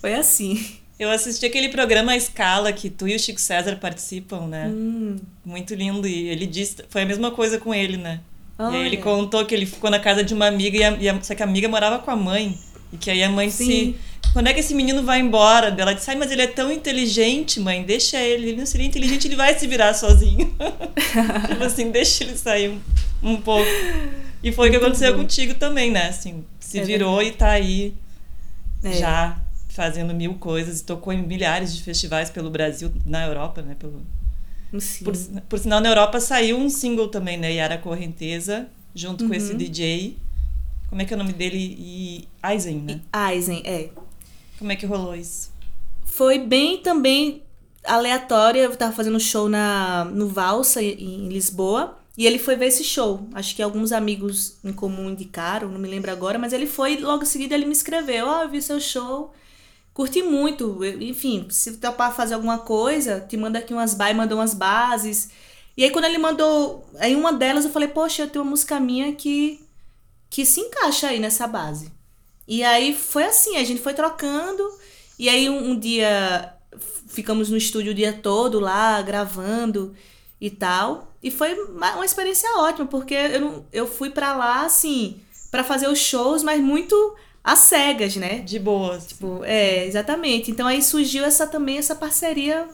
[0.00, 0.78] Foi assim.
[0.98, 4.68] Eu assisti aquele programa A Escala que tu e o Chico César participam, né?
[4.68, 5.16] Hum.
[5.44, 6.06] Muito lindo.
[6.06, 6.76] E ele disse.
[6.88, 8.20] Foi a mesma coisa com ele, né?
[8.58, 8.76] Olha.
[8.76, 11.08] E aí ele contou que ele ficou na casa de uma amiga, e a, e
[11.08, 12.58] a, só que a amiga morava com a mãe.
[12.92, 13.64] E que aí a mãe Sim.
[13.64, 13.96] se.
[14.32, 15.74] Quando é que esse menino vai embora?
[15.78, 18.48] Ela disse, ai, mas ele é tão inteligente, mãe, deixa ele.
[18.48, 20.54] Ele não seria inteligente, ele vai se virar sozinho.
[21.48, 22.80] tipo assim, deixa ele sair um,
[23.22, 23.68] um pouco.
[24.42, 25.20] E foi o que aconteceu bom.
[25.20, 26.08] contigo também, né?
[26.08, 27.94] Assim, se É virou e tá aí
[28.82, 28.92] É.
[28.92, 30.80] já fazendo mil coisas.
[30.80, 33.76] E tocou em milhares de festivais pelo Brasil, na Europa, né?
[33.78, 34.00] Pelo,
[35.04, 35.14] por,
[35.48, 37.52] por sinal, na Europa saiu um single também, né?
[37.52, 39.36] Yara Correnteza, junto com Uhum.
[39.36, 40.16] esse DJ.
[40.88, 41.58] Como é que é o nome dele?
[41.78, 43.00] E Eisen, né?
[43.30, 43.88] Eisen, é.
[44.62, 45.50] Como é que rolou isso?
[46.04, 47.42] Foi bem também
[47.84, 48.60] aleatória.
[48.60, 51.98] Eu tava fazendo show na, no Valsa, em Lisboa.
[52.16, 53.26] E ele foi ver esse show.
[53.34, 57.24] Acho que alguns amigos em comum indicaram, não me lembro agora, mas ele foi logo
[57.24, 59.34] em seguida ele me escreveu: Ó, eu vi seu show,
[59.92, 60.78] curti muito.
[61.00, 65.30] Enfim, se topar fazer alguma coisa, te manda aqui umas bases, mandou umas bases.
[65.76, 68.78] E aí quando ele mandou, em uma delas eu falei: Poxa, eu tenho uma música
[68.78, 69.60] minha que,
[70.30, 71.90] que se encaixa aí nessa base.
[72.46, 74.62] E aí foi assim, a gente foi trocando.
[75.18, 76.52] E aí um, um dia
[77.08, 79.94] ficamos no estúdio o dia todo lá, gravando
[80.40, 81.14] e tal.
[81.22, 85.62] E foi uma uma experiência ótima, porque eu, não, eu fui pra lá, assim, pra
[85.62, 86.94] fazer os shows, mas muito
[87.44, 88.40] às cegas, né?
[88.40, 89.06] De boas.
[89.08, 90.50] Tipo, é, exatamente.
[90.50, 92.68] Então aí surgiu essa também, essa parceria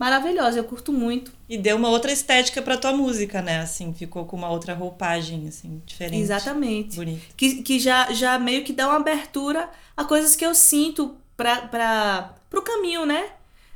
[0.00, 0.58] maravilhosa.
[0.58, 1.30] Eu curto muito.
[1.46, 3.60] E deu uma outra estética pra tua música, né?
[3.60, 6.22] Assim, ficou com uma outra roupagem, assim, diferente.
[6.22, 6.96] Exatamente.
[6.96, 7.34] Bonito.
[7.36, 11.68] que, que já, já meio que dá uma abertura a coisas que eu sinto para
[11.68, 13.28] para pro caminho, né?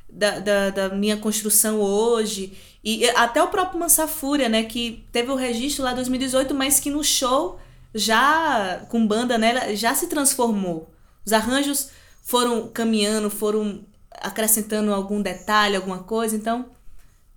[0.08, 2.56] Da, da, da minha construção hoje.
[2.82, 4.62] E até o próprio Mansafúria, né?
[4.62, 7.60] Que teve o registro lá em 2018, mas que no show,
[7.94, 10.90] já com banda nela, já se transformou.
[11.26, 11.90] Os arranjos
[12.22, 13.84] foram caminhando, foram
[14.20, 16.36] acrescentando algum detalhe, alguma coisa.
[16.36, 16.66] Então,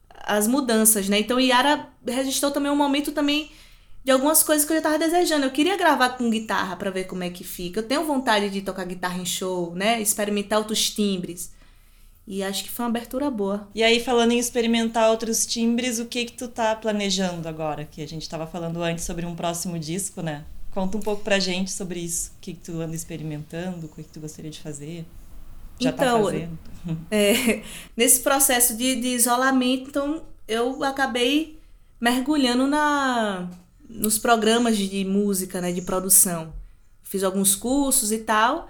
[0.10, 1.20] as mudanças, né?
[1.20, 3.52] Então, Yara registrou também um momento também
[4.04, 5.46] de algumas coisas que eu já tava desejando.
[5.46, 7.80] Eu queria gravar com guitarra pra ver como é que fica.
[7.80, 10.02] Eu tenho vontade de tocar guitarra em show, né?
[10.02, 11.52] Experimentar outros timbres.
[12.26, 13.68] E acho que foi uma abertura boa.
[13.74, 17.86] E aí, falando em experimentar outros timbres, o que que tu tá planejando agora?
[17.86, 20.44] Que a gente tava falando antes sobre um próximo disco, né?
[20.72, 22.32] Conta um pouco pra gente sobre isso.
[22.38, 25.06] O que que tu anda experimentando, o que que tu gostaria de fazer.
[25.80, 26.58] Já tá Então, fazendo.
[27.12, 27.64] É,
[27.98, 31.60] nesse processo de, de isolamento, então, eu acabei
[32.00, 33.50] mergulhando na,
[33.90, 35.72] nos programas de, de música, né?
[35.74, 36.54] De produção.
[37.04, 38.70] Fiz alguns cursos e tal.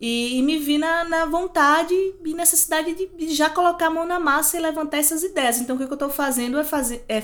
[0.00, 4.06] E, e me vi na, na vontade e necessidade de, de já colocar a mão
[4.06, 5.58] na massa e levantar essas ideias.
[5.58, 7.22] Então, o que eu estou fazendo é, fazer, é,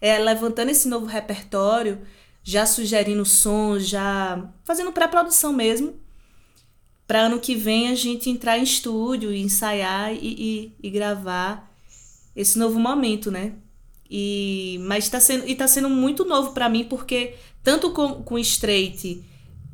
[0.00, 2.00] é levantando esse novo repertório,
[2.42, 5.94] já sugerindo sons, já fazendo pré-produção mesmo,
[7.06, 11.72] para ano que vem a gente entrar em estúdio, ensaiar e, e, e gravar
[12.34, 13.52] esse novo momento, né?
[14.10, 18.38] E, mas tá sendo, e tá sendo muito novo para mim, porque tanto com, com
[18.38, 19.24] Straight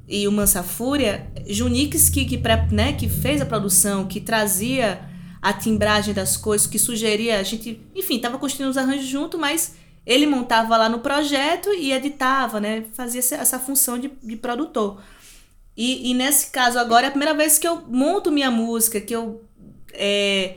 [0.09, 2.41] e o Mansa Fúria, Junix que, que,
[2.71, 5.09] né, que fez a produção, que trazia
[5.41, 9.75] a timbragem das coisas, que sugeria, a gente, enfim, tava construindo os arranjos junto, mas
[10.07, 12.85] ele montava lá no projeto e editava, né?
[12.93, 15.01] Fazia essa, essa função de, de produtor.
[15.77, 19.15] E, e nesse caso agora é a primeira vez que eu monto minha música, que
[19.15, 19.45] eu
[19.93, 20.57] é,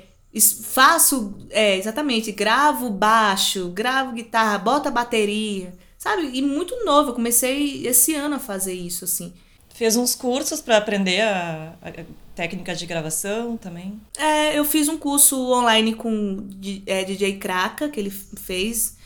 [0.64, 6.30] faço, é, exatamente, gravo baixo, gravo guitarra, boto a bateria, sabe?
[6.34, 9.34] E muito novo, eu comecei esse ano a fazer isso, assim.
[9.74, 11.92] Fez uns cursos pra aprender a, a,
[12.34, 14.00] técnica de gravação também.
[14.18, 16.48] É, eu fiz um curso online com
[16.86, 18.98] é, DJ Kraka, que ele fez,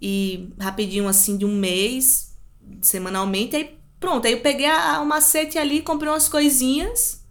[0.00, 2.32] e rapidinho, assim, de um mês,
[2.80, 7.22] semanalmente, aí pronto, aí eu peguei a, o macete ali, comprei umas coisinhas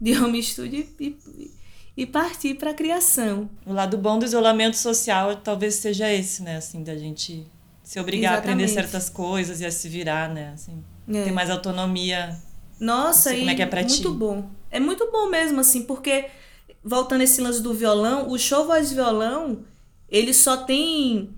[0.00, 1.50] de home studio e, e,
[1.96, 3.50] e parti pra criação.
[3.66, 6.56] O lado bom do isolamento social talvez seja esse, né?
[6.56, 7.46] Assim, da gente
[7.82, 8.90] se obrigar a aprender Exatamente.
[8.90, 10.52] certas coisas e a se virar, né?
[10.54, 10.82] Assim,
[11.12, 11.24] É.
[11.24, 12.38] ter mais autonomia.
[12.78, 14.08] Nossa, e como é que é pra muito ti.
[14.08, 14.48] bom.
[14.70, 16.26] É muito bom mesmo, assim, porque
[16.84, 19.64] voltando esse lance do violão, o show voz violão,
[20.08, 21.30] ele só tem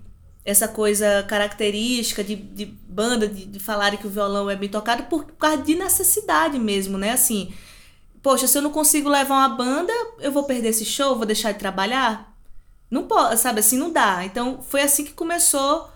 [0.43, 5.03] essa coisa característica de, de banda, de, de falarem que o violão é bem tocado
[5.03, 7.11] por, por causa de necessidade mesmo, né?
[7.11, 7.53] Assim,
[8.21, 11.51] poxa, se eu não consigo levar uma banda, eu vou perder esse show, vou deixar
[11.51, 12.35] de trabalhar?
[12.89, 14.25] Não pode, sabe assim, não dá.
[14.25, 15.89] Então foi assim que começou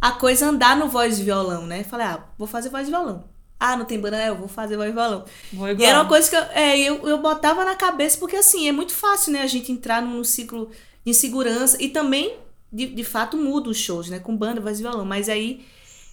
[0.00, 1.82] a coisa andar no voz e violão, né?
[1.84, 3.24] Falei, ah, vou fazer voz e violão.
[3.60, 5.24] Ah, não tem banda, é, eu vou fazer voz e violão.
[5.52, 8.68] Vou E era uma coisa que eu, é, eu, eu botava na cabeça, porque assim,
[8.68, 10.70] é muito fácil, né, a gente entrar num ciclo
[11.04, 12.36] de insegurança e também,
[12.72, 15.04] de, de fato, muda os shows, né, com banda, voz e violão.
[15.04, 15.64] Mas aí,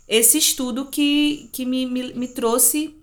[0.08, 2.96] esse estudo que, que me, me, me trouxe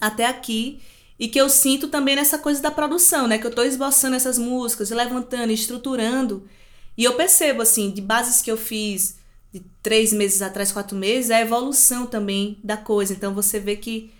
[0.00, 0.80] até aqui
[1.18, 4.38] e que eu sinto também nessa coisa da produção, né, que eu tô esboçando essas
[4.38, 6.48] músicas, levantando, estruturando.
[6.96, 9.18] E eu percebo, assim, de bases que eu fiz
[9.52, 13.12] de três meses atrás, quatro meses, a evolução também da coisa.
[13.12, 14.12] Então você vê que,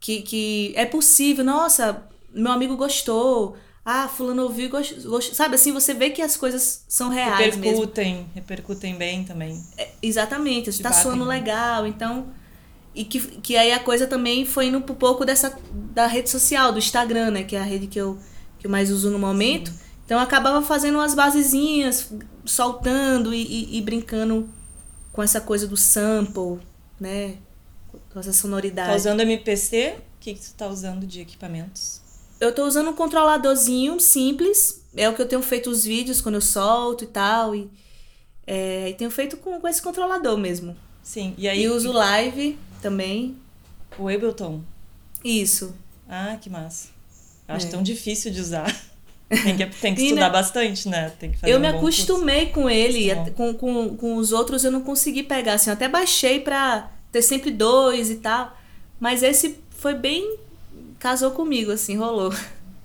[0.00, 1.44] que, que é possível.
[1.44, 3.56] Nossa, meu amigo gostou.
[3.84, 5.20] Ah, fulano ouviu e gostou.
[5.20, 7.80] Sabe assim, você vê que as coisas são reais mesmo.
[7.80, 9.60] Repercutem, repercutem bem também.
[9.76, 11.84] É, exatamente, está soando legal.
[11.86, 12.28] Então,
[12.94, 16.70] e que, que aí a coisa também foi indo um pouco dessa da rede social,
[16.72, 17.42] do Instagram, né?
[17.42, 18.18] Que é a rede que eu,
[18.58, 19.72] que eu mais uso no momento.
[20.04, 22.12] Então eu acabava fazendo umas basezinhas,
[22.44, 24.48] soltando e, e- e brincando
[25.12, 26.60] com essa coisa do sample,
[27.00, 27.36] né?
[28.12, 28.90] Com essa sonoridade.
[28.90, 29.96] Tá usando MPC?
[29.98, 32.00] O que, que tu tá usando de equipamentos?
[32.42, 34.82] Eu tô usando um controladorzinho simples.
[34.96, 37.54] É o que eu tenho feito os vídeos quando eu solto e tal.
[37.54, 37.70] E,
[38.46, 40.76] é, e tenho feito com, com esse controlador mesmo.
[41.02, 41.34] Sim.
[41.38, 43.36] E aí E uso live também.
[43.98, 44.60] o Ableton.
[45.24, 45.74] Isso.
[46.08, 46.88] Ah, que massa.
[47.48, 47.70] Eu acho É.
[47.70, 48.66] tão difícil de usar.
[49.44, 51.10] Tem que, tem que estudar bastante, né?
[51.18, 54.62] Tem que fazer eu um me acostumei com ele, até- com, com, com os outros
[54.62, 55.54] eu não consegui pegar.
[55.54, 58.54] Assim, eu até baixei pra ter sempre dois e tal.
[59.00, 60.36] Mas esse foi bem.
[61.02, 62.32] Casou comigo, assim, rolou.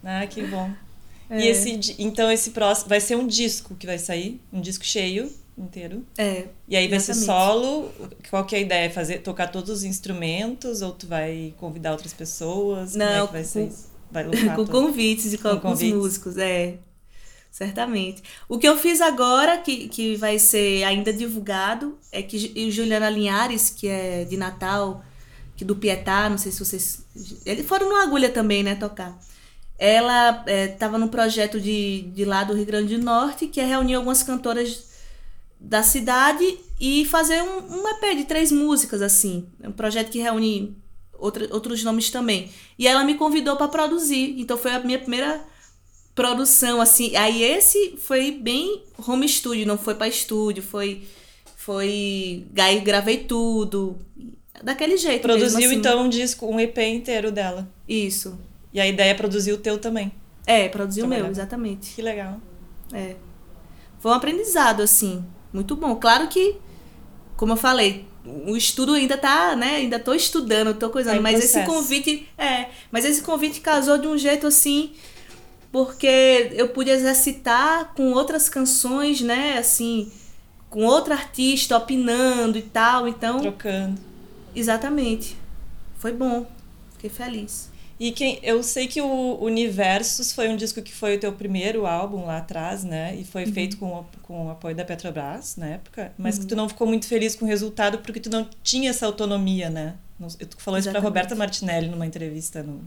[0.03, 0.69] Ah, que bom.
[1.29, 1.41] É.
[1.41, 5.29] E esse, então esse próximo vai ser um disco que vai sair, um disco cheio
[5.57, 6.05] inteiro.
[6.17, 6.45] É.
[6.69, 7.25] E aí vai ser Exatamente.
[7.25, 7.91] solo.
[8.29, 8.89] Qual que é a ideia?
[8.89, 12.91] Fazer tocar todos os instrumentos ou tu vai convidar outras pessoas?
[12.93, 13.87] Como é Não, que vai com- ser isso?
[14.09, 14.71] Vai com todo.
[14.71, 15.93] convites e com, Com convites.
[15.97, 16.75] músicos, é.
[17.51, 18.23] Certamente.
[18.47, 23.09] O que eu fiz agora, que, que vai ser ainda divulgado, é que Ju- Juliana
[23.09, 25.03] Linhares, que é de Natal,
[25.57, 27.05] que do Pietá, não sei se vocês.
[27.45, 29.19] Eles foram no Agulha também, né, tocar.
[29.77, 33.95] Ela estava num projeto de, de lá do Rio Grande do Norte, que é reunir
[33.95, 34.85] algumas cantoras
[35.59, 39.47] da cidade e fazer um, um EP de três músicas, assim.
[39.61, 40.77] É um projeto que reúne
[41.17, 42.51] outra, outros nomes também.
[42.77, 44.35] E ela me convidou para produzir.
[44.39, 45.43] Então foi a minha primeira
[46.13, 47.15] produção, assim.
[47.15, 51.07] Aí esse foi bem home studio, não foi para estúdio, foi.
[51.55, 52.45] Foi.
[52.57, 53.97] Aí gravei tudo.
[54.63, 55.21] Daquele jeito.
[55.21, 55.79] Produziu mesmo, assim.
[55.79, 57.67] então um disco, um EP inteiro dela.
[57.87, 58.37] Isso.
[58.73, 60.11] E a ideia é produzir o teu também.
[60.45, 61.39] É, produziu o meu, Trabalhar.
[61.39, 61.93] exatamente.
[61.95, 62.39] Que legal.
[62.93, 63.15] É.
[63.99, 65.95] Foi um aprendizado, assim, muito bom.
[65.95, 66.55] Claro que,
[67.35, 68.05] como eu falei,
[68.45, 69.77] o estudo ainda tá, né?
[69.77, 71.17] Ainda tô estudando, tô coisando.
[71.17, 71.73] Em mas esse processo.
[71.73, 72.29] convite.
[72.37, 74.91] É, mas esse convite casou de um jeito assim.
[75.71, 79.57] Porque eu pude exercitar com outras canções, né?
[79.57, 80.11] Assim,
[80.69, 83.07] com outro artista opinando e tal.
[83.07, 83.99] Então, Trocando.
[84.59, 85.35] Exatamente.
[85.97, 86.45] Foi bom.
[86.93, 87.69] Fiquei feliz.
[87.99, 91.87] E quem, eu sei que o Universos foi um disco que foi o teu primeiro
[91.87, 93.15] álbum lá atrás, né?
[93.15, 93.25] E Uhum.
[93.25, 96.69] foi feito com, o- com o apoio da Petrobras na época, mas que tu não
[96.69, 99.95] ficou muito feliz com o resultado porque tu não tinha essa autonomia, né?
[100.19, 100.25] Tu
[100.59, 101.03] falou isso pra Exatamente.
[101.03, 102.81] Roberta Martinelli numa entrevista no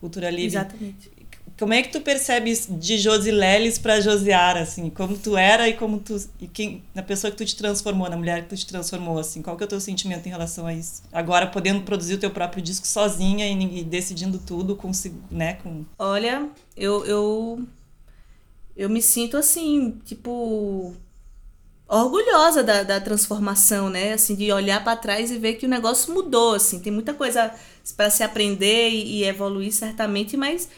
[0.00, 0.46] Cultura Livre.
[0.46, 1.10] Exatamente.
[1.56, 4.90] Como é que tu percebes de Josileles pra Josiara, assim?
[4.90, 6.16] Como tu era e como tu...
[6.40, 9.40] E quem, na pessoa que tu te transformou, na mulher que tu te transformou, assim?
[9.40, 11.02] Qual que é o teu sentimento em relação a isso?
[11.12, 15.54] Agora, podendo produzir o teu próprio disco sozinha e, e decidindo tudo, se- né?
[15.54, 15.84] Com...
[15.98, 17.66] Olha, eu, eu,
[18.76, 20.94] eu me sinto assim, tipo,
[21.88, 24.12] orgulhosa da, da transformação, né?
[24.14, 26.80] Assim, de olhar para trás e ver que o negócio mudou, assim.
[26.80, 27.52] Tem muita coisa
[27.96, 30.68] para se aprender e, e evoluir, certamente, mas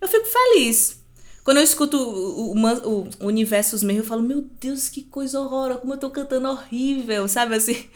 [0.00, 1.00] eu fico feliz.
[1.44, 5.80] Quando eu escuto o, o, o, o Universos eu falo, meu Deus, que coisa horrorosa,
[5.80, 7.88] como eu tô cantando horrível, sabe assim?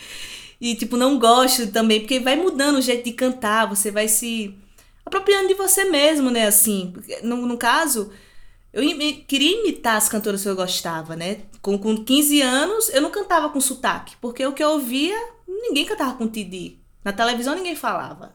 [0.60, 4.54] E, tipo, não gosto também, porque vai mudando o jeito de cantar, você vai se
[5.04, 6.46] apropriando de você mesmo, né?
[6.46, 8.10] Assim, no, no caso,
[8.72, 11.42] eu imi- queria imitar as cantoras que eu gostava, né?
[11.62, 15.16] Com, com 15 anos, eu não cantava com sotaque, porque o que eu ouvia,
[15.48, 16.78] ninguém cantava com TD.
[17.04, 18.34] Na televisão, ninguém falava.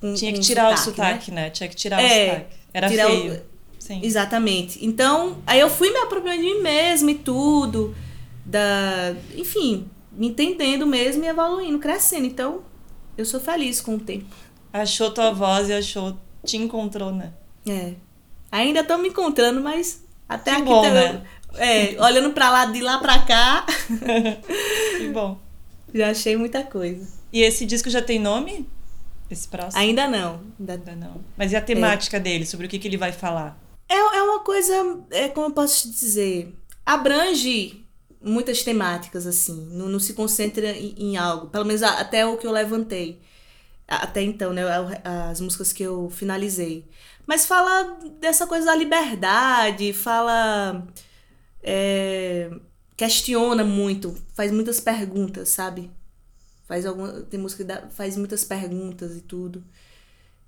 [0.00, 0.76] com- Tinha que tirar o né?
[0.76, 1.50] sotaque, né?
[1.50, 2.56] Tinha que tirar É, o sotaque.
[2.72, 3.42] Era tirar o- feio.
[3.78, 4.00] Sim.
[4.04, 4.84] Exatamente.
[4.84, 7.94] Então, aí eu fui me apropriando de mim mesma e tudo.
[8.44, 12.26] Da, enfim, me entendendo mesmo e evoluindo, crescendo.
[12.26, 12.62] Então,
[13.16, 14.26] eu sou feliz com o tempo.
[14.72, 16.16] Achou tua voz e achou...
[16.44, 17.32] Te encontrou, né?
[17.68, 17.92] É.
[18.52, 21.22] Ainda tô me encontrando, mas até que aqui bom, tá, né?
[21.56, 23.66] é, olhando pra lá, de lá pra cá,
[24.98, 25.38] Que bom.
[25.94, 27.06] já achei muita coisa.
[27.32, 28.66] E esse disco já tem nome?
[29.30, 29.80] Esse próximo?
[29.80, 30.40] Ainda não.
[30.58, 31.24] Ainda Ainda não.
[31.36, 32.44] Mas e a temática dele?
[32.44, 33.58] Sobre o que, que ele vai falar?
[33.88, 34.74] É, é uma coisa,
[35.10, 37.84] é, como eu posso te dizer, abrange
[38.22, 42.46] muitas temáticas, assim, não, não se concentra em, em algo, pelo menos até o que
[42.46, 43.20] eu levantei,
[43.88, 44.62] até então, né,
[45.02, 46.86] as músicas que eu finalizei.
[47.26, 50.86] Mas fala dessa coisa da liberdade, fala,
[51.62, 52.50] é,
[52.96, 55.90] questiona muito, faz muitas perguntas, sabe?
[56.70, 59.64] Faz alguma, tem música que dá- faz muitas perguntas e tudo.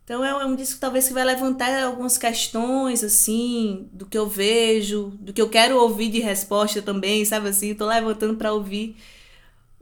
[0.05, 4.29] Então é, é um disco talvez que vai levantar algumas questões, assim, do que eu
[4.29, 7.75] vejo, do que eu quero ouvir de resposta também, sabe assim?
[7.75, 8.97] Tô levantando para ouvir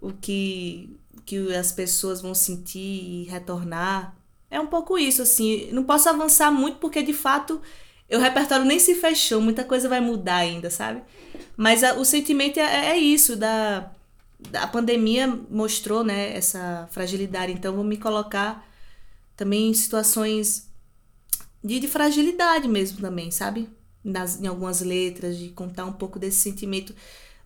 [0.01, 4.17] o que, que as pessoas vão sentir e retornar.
[4.51, 5.71] É um pouco isso, assim.
[5.73, 7.61] Não posso avançar muito porque, de fato,
[8.11, 11.03] o repertório nem se fechou, muita coisa vai mudar ainda, sabe?
[11.57, 13.91] Mas a- o sentimento é, é isso, da
[14.53, 17.53] a pandemia mostrou, né, essa fragilidade.
[17.53, 18.67] Então, vou me colocar
[19.37, 20.69] também em situações
[21.63, 23.69] de, de fragilidade mesmo também, sabe?
[24.03, 26.95] Nas, em algumas letras, de contar um pouco desse sentimento,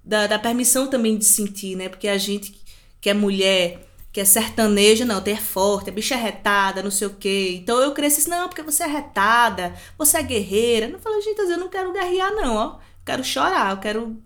[0.04, 1.88] da, da permissão também de sentir, né?
[1.88, 2.62] Porque a gente
[3.00, 6.90] que é mulher, que é sertaneja, não, tem é forte, a bicha é retada, não
[6.90, 7.58] sei o quê.
[7.60, 10.86] Então eu cresci assim, não, porque você é retada, você é guerreira.
[10.88, 12.78] Eu falei, gente, eu não quero guerrear, não, ó.
[13.04, 14.22] Quero chorar, eu quero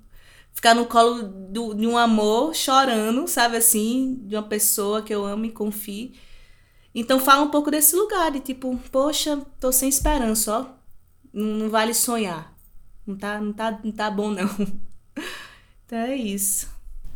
[0.58, 5.24] ficar no colo do, de um amor, chorando, sabe assim, de uma pessoa que eu
[5.24, 6.10] amo e confio.
[6.92, 10.66] Então fala um pouco desse lugar, de tipo, poxa, tô sem esperança, ó.
[11.32, 12.52] Não, não vale sonhar.
[13.06, 14.48] Não tá, não, tá, não tá bom, não.
[15.86, 16.68] Então é isso.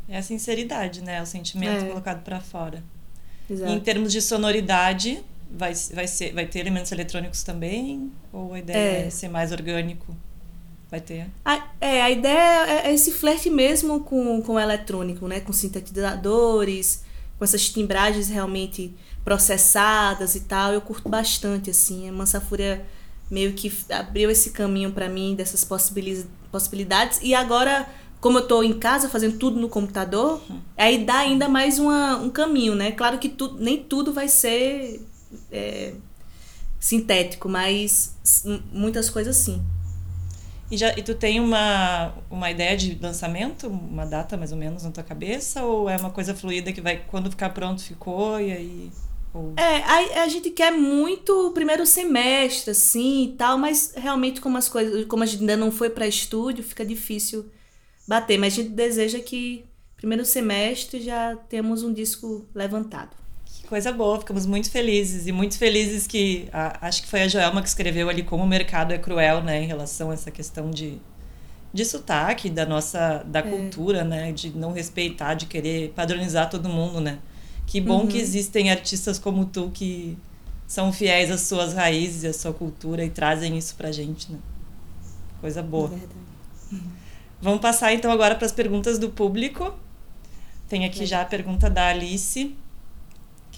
[0.09, 1.21] É a sinceridade, né?
[1.21, 1.89] O sentimento É.
[1.89, 2.83] colocado pra fora.
[3.51, 3.81] E em Exato.
[3.81, 8.11] termos de sonoridade, vai, vai, ser, vai ter elementos eletrônicos também?
[8.33, 9.11] Ou a ideia é, É.
[9.11, 10.17] ser mais orgânico?
[10.93, 11.27] Vai ter?
[11.43, 15.41] A, é, a ideia é, é esse flerte mesmo com, com o eletrônico, né?
[15.41, 17.03] Com sintetizadores,
[17.39, 20.71] com essas timbragens realmente processadas e tal.
[20.75, 22.11] Eu curto bastante, assim.
[22.11, 22.85] A Mansa Fúria
[23.31, 27.21] meio que abriu esse caminho pra mim dessas possibili- possibilidades.
[27.23, 27.89] E agora,
[28.21, 30.43] como eu tô em casa fazendo tudo no computador,
[30.77, 32.93] aí dá ainda mais uma, um caminho, né?
[32.93, 35.01] Claro que tu, nem tudo vai ser
[35.51, 35.95] é,
[36.79, 38.15] sintético, mas
[38.71, 39.63] muitas coisas sim.
[40.73, 43.69] E, já, e tu tem uma, uma ideia de lançamento?
[43.69, 45.63] Uma data mais ou menos na tua cabeça?
[45.63, 48.91] Ou é uma coisa fluida que vai, quando ficar pronto, ficou e aí.
[49.35, 49.53] Ou...
[49.55, 54.57] É, a, a gente quer muito o primeiro semestre, assim, e tal, mas realmente como
[54.57, 57.51] as coisas, como a gente ainda não foi para estúdio, fica difícil
[58.09, 58.39] bater.
[58.39, 59.67] Mas a gente deseja que
[59.99, 63.15] primeiro semestre já temos um disco levantado.
[63.73, 65.27] Coisa boa, ficamos muito felizes.
[65.27, 66.47] E muito felizes que.
[66.53, 69.63] a- acho que foi a Joelma que escreveu ali como o mercado é cruel, né?
[69.63, 70.99] Em relação a essa questão de,
[71.73, 73.25] de sotaque, da nossa.
[73.25, 74.31] da cultura, né?
[74.31, 77.19] De não respeitar, de querer padronizar todo mundo, né?
[77.67, 80.19] Que bom que existem artistas como tu que
[80.67, 84.39] são fiéis às suas raízes, à sua cultura e trazem isso pra gente, né?
[85.41, 85.89] Coisa boa.
[85.89, 86.13] Verdade.
[87.41, 89.73] Vamos passar então agora para as perguntas do público.
[90.69, 92.55] Tem aqui já a pergunta da Alice,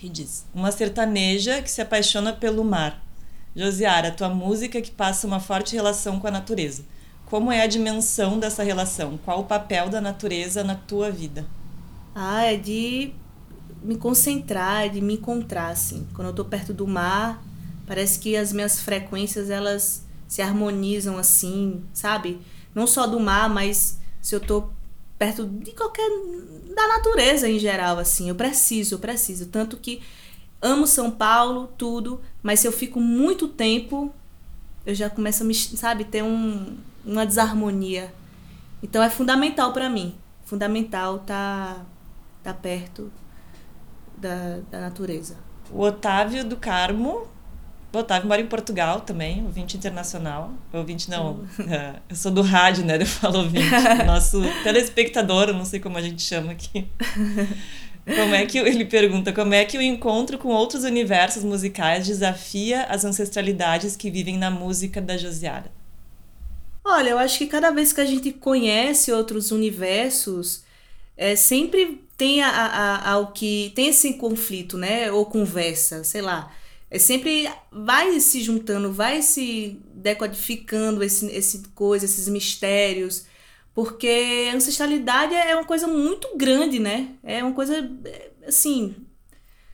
[0.04, 3.02] que diz: Uma sertaneja que se apaixona pelo mar.
[3.56, 6.84] Josiara, tua música que passa uma forte relação com a natureza.
[7.24, 9.18] Como é a dimensão dessa relação?
[9.24, 11.46] Qual o papel da natureza na tua vida?
[12.14, 13.14] Ah, é de
[13.82, 16.06] me concentrar, de me encontrar, assim.
[16.12, 17.42] Quando eu tô perto do mar,
[17.86, 22.40] parece que as minhas frequências, elas se harmonizam, assim, sabe?
[22.74, 24.68] Não só do mar, mas se eu tô
[25.18, 26.08] perto de qualquer...
[26.74, 28.28] da natureza em geral, assim.
[28.28, 29.46] Eu preciso, eu preciso.
[29.46, 30.02] Tanto que
[30.60, 34.12] amo São Paulo, tudo, mas se eu fico muito tempo,
[34.86, 38.12] eu já começo a me, sabe, ter um, uma desarmonia.
[38.82, 40.14] Então é fundamental pra mim.
[40.44, 41.84] Fundamental tá
[42.44, 43.10] tá perto
[44.16, 45.36] da, da natureza.
[45.72, 47.26] O Otávio do Carmo.
[47.94, 50.52] O Otávio mora em Portugal também, ouvinte internacional.
[50.72, 52.96] Ouvinte não, é, eu sou do rádio, né?
[53.00, 53.86] Eu falo ouvinte.
[54.04, 56.86] Nosso telespectador, não sei como a gente chama aqui.
[58.14, 62.84] Como é que ele pergunta como é que o encontro com outros universos musicais desafia
[62.84, 65.70] as ancestralidades que vivem na música da Josiara?
[66.84, 70.64] Olha, eu acho que cada vez que a gente conhece outros universos,
[71.16, 75.10] é, sempre tem a, a, a- o que tem esse conflito, né?
[75.12, 76.52] Ou conversa, sei lá.
[76.94, 83.26] É sempre vai se juntando, vai se decodificando esse, esse coisa, esses mistérios,
[83.74, 87.16] porque a ancestralidade é uma coisa muito grande, né?
[87.24, 88.94] É uma coisa é, assim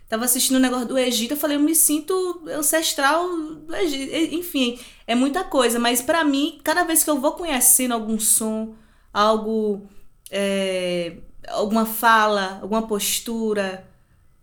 [0.09, 4.35] tava assistindo o um negócio do Egito, eu falei, eu me sinto ancestral do Egito.
[4.35, 8.75] Enfim, é muita coisa, mas para mim, cada vez que eu vou conhecendo algum som,
[9.12, 9.87] algo,
[10.31, 11.18] é,
[11.49, 13.87] alguma fala, alguma postura,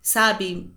[0.00, 0.70] sabe?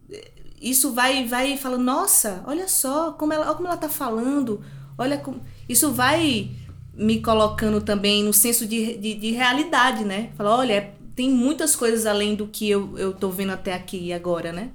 [0.62, 4.64] Isso vai vai falando, nossa, olha só como ela, olha como ela tá falando,
[4.96, 5.42] olha como.
[5.68, 6.52] Isso vai
[6.94, 10.30] me colocando também no senso de, de, de realidade, né?
[10.38, 14.14] Fala, olha, tem muitas coisas além do que eu, eu tô vendo até aqui e
[14.14, 14.70] agora, né?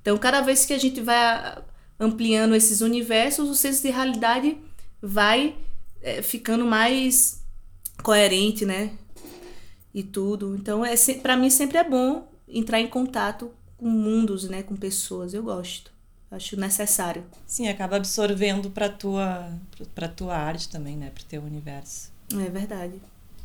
[0.00, 1.58] Então, cada vez que a gente vai
[2.00, 4.56] ampliando esses universos, o senso de realidade
[5.02, 5.56] vai
[6.00, 7.44] é, ficando mais
[8.02, 8.92] coerente, né?
[9.92, 10.56] E tudo.
[10.56, 14.62] Então, é, para mim sempre é bom entrar em contato com mundos, né?
[14.62, 15.32] Com pessoas.
[15.32, 15.90] Eu gosto.
[16.30, 17.24] Acho necessário.
[17.46, 19.50] Sim, acaba absorvendo para tua
[19.94, 21.10] para tua arte também, né?
[21.14, 22.10] Para teu universo.
[22.34, 22.94] É verdade.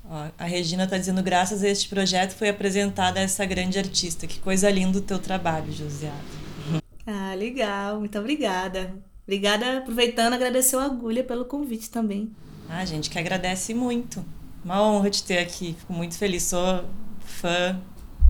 [0.09, 4.27] Ó, a Regina está dizendo graças a este projeto foi apresentada essa grande artista.
[4.27, 6.43] Que coisa linda o teu trabalho, Josiado.
[7.05, 7.99] Ah, legal.
[7.99, 8.93] Muito obrigada.
[9.23, 12.31] Obrigada, aproveitando, agradecer o Agulha pelo convite também.
[12.69, 14.23] Ah, gente, que agradece muito.
[14.63, 15.75] Uma honra te ter aqui.
[15.77, 16.43] Fico muito feliz.
[16.43, 16.85] Sou
[17.25, 17.77] fã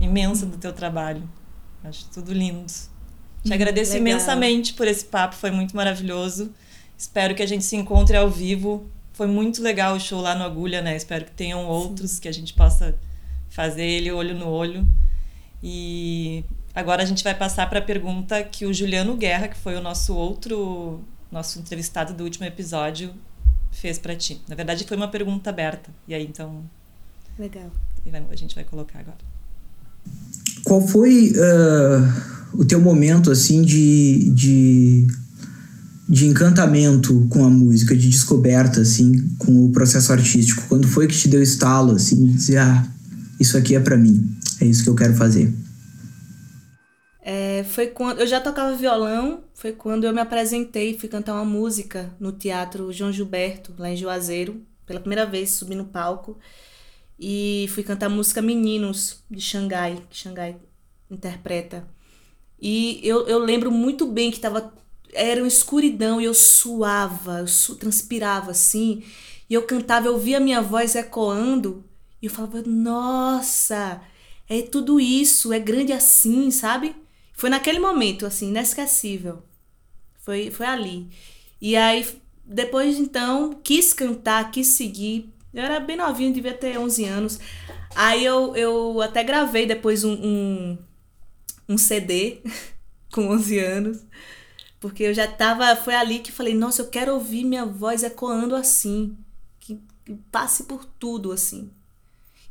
[0.01, 1.22] imensa do teu trabalho.
[1.84, 2.65] Acho tudo lindo.
[3.43, 4.07] Te hum, agradeço legal.
[4.07, 6.53] imensamente por esse papo, foi muito maravilhoso.
[6.97, 8.88] Espero que a gente se encontre ao vivo.
[9.13, 10.95] Foi muito legal o show lá no Agulha, né?
[10.95, 12.21] Espero que tenham outros Sim.
[12.21, 12.95] que a gente possa
[13.49, 14.88] fazer ele olho no olho.
[15.61, 16.43] E
[16.75, 19.81] Agora a gente vai passar para a pergunta que o Juliano Guerra, que foi o
[19.81, 23.13] nosso outro nosso entrevistado do último episódio,
[23.71, 24.41] fez para ti.
[24.47, 25.91] Na verdade, foi uma pergunta aberta.
[26.07, 26.63] E aí, então.
[27.38, 27.71] Legal.
[28.29, 29.17] A gente vai colocar agora.
[30.74, 35.05] Qual foi uh, o teu momento, assim, de, de,
[36.09, 40.63] de encantamento com a música, de descoberta, assim, com o processo artístico?
[40.67, 42.88] Quando foi que te deu estalo, assim, de dizer, ah,
[43.39, 45.53] isso aqui é para mim, é isso que eu quero fazer?
[47.21, 51.45] É, foi quando eu já tocava violão, foi quando eu me apresentei fui cantar uma
[51.45, 56.36] música no Teatro João Gilberto, lá em Juazeiro, pela primeira vez subi no palco
[57.26, 60.57] e fui cantar a música Meninos de Xangai, que Xangai
[61.09, 61.88] interpreta.
[62.61, 64.74] E eu, eu lembro muito bem que tava
[65.13, 69.03] era uma escuridão e eu suava, eu su, transpirava assim,
[69.49, 71.86] e eu cantava, eu via minha voz ecoando
[72.21, 74.01] e eu falava: "Nossa,
[74.49, 76.93] é tudo isso, é grande assim, sabe?"
[77.32, 79.43] Foi naquele momento, assim, inesquecível.
[80.19, 81.09] Foi, foi ali.
[81.61, 82.05] E aí,
[82.43, 85.34] depois então, quis cantar, quis seguir.
[85.54, 87.39] Eu era bem novinho, devia ter 11 anos.
[87.95, 90.78] Aí eu, eu até gravei depois um, um,
[91.70, 92.41] um CD
[93.14, 93.99] com 11 anos.
[94.80, 95.76] Porque eu já tava.
[95.76, 99.16] Foi ali que falei: nossa, eu quero ouvir minha voz ecoando assim.
[99.60, 101.70] Que, que passe por tudo, assim.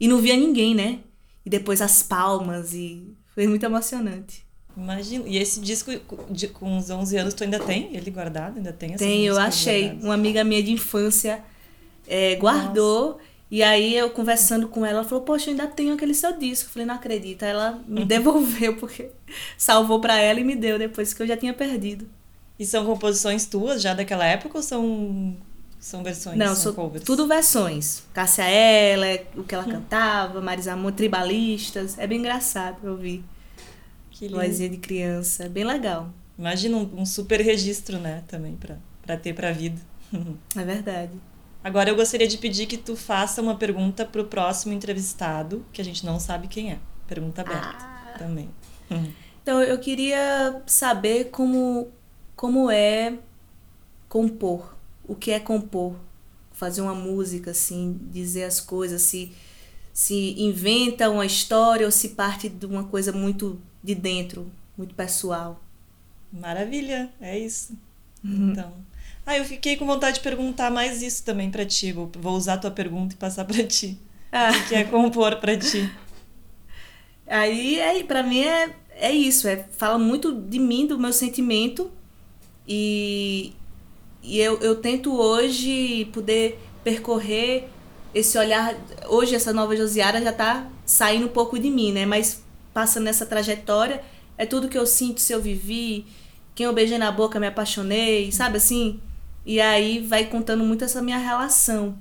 [0.01, 1.01] E não via ninguém, né?
[1.45, 4.47] E depois as palmas, e foi muito emocionante.
[4.77, 5.29] Imagina.
[5.29, 5.91] E esse disco
[6.31, 8.57] de, com uns 11 anos, tu ainda tem ele guardado?
[8.57, 9.89] Ainda tem essa Tem, eu achei.
[9.89, 10.07] Guardada?
[10.07, 11.45] Uma amiga minha de infância
[12.07, 13.13] é, guardou.
[13.13, 13.33] Nossa.
[13.51, 16.69] E aí eu conversando com ela, ela falou: Poxa, eu ainda tenho aquele seu disco.
[16.69, 17.45] Eu falei: Não acredita.
[17.45, 19.11] Ela me devolveu, porque
[19.59, 22.09] salvou para ela e me deu depois que eu já tinha perdido.
[22.59, 25.37] E são composições tuas já daquela época ou são,
[25.79, 26.39] são versões?
[26.39, 27.05] Não, são covers?
[27.05, 28.05] tudo versões.
[28.15, 29.73] Cássia Ela, o que ela hum.
[29.73, 31.99] cantava, Marisa Amor, Tribalistas.
[31.99, 33.25] É bem engraçado ouvir.
[34.11, 34.41] Que lindo.
[34.41, 35.49] Vozinha de criança.
[35.49, 36.09] Bem legal.
[36.39, 38.23] Imagina um, um super registro, né?
[38.29, 38.57] Também
[39.03, 39.81] para ter para a vida.
[40.57, 41.13] é verdade.
[41.65, 45.81] Agora eu gostaria de pedir que tu faça uma pergunta para o próximo entrevistado, que
[45.81, 46.79] a gente não sabe quem é.
[47.07, 48.15] Pergunta aberta ah.
[48.19, 48.51] também.
[49.43, 51.89] Então eu queria saber como
[52.35, 53.19] como é
[54.09, 54.77] compor.
[55.07, 55.97] O que é compor?
[56.53, 59.33] Fazer uma música assim, dizer as coisas, se
[59.93, 65.63] se inventa uma história ou se parte de uma coisa muito de dentro, muito pessoal.
[66.33, 67.77] Maravilha, é isso.
[68.25, 68.53] Uhum.
[68.53, 68.73] Então.
[69.25, 71.93] Ah, eu fiquei com vontade de perguntar mais isso também para ti.
[71.93, 73.99] Vou, vou usar a tua pergunta e passar para ti.
[74.33, 74.51] Ah.
[74.51, 75.91] O que é compor para ti?
[77.27, 79.47] Aí, é, para mim, é, é isso.
[79.47, 81.91] É, fala muito de mim, do meu sentimento.
[82.67, 83.53] E,
[84.23, 87.69] e eu, eu tento hoje poder percorrer
[88.15, 88.75] esse olhar.
[89.09, 92.05] Hoje, essa nova Josiara já tá saindo um pouco de mim, né?
[92.05, 92.43] Mas
[92.75, 94.03] passando nessa trajetória,
[94.37, 96.07] é tudo que eu sinto se eu vivi,
[96.55, 99.01] quem eu beijei na boca me apaixonei, sabe assim?
[99.45, 101.99] E aí vai contando muito essa minha relação.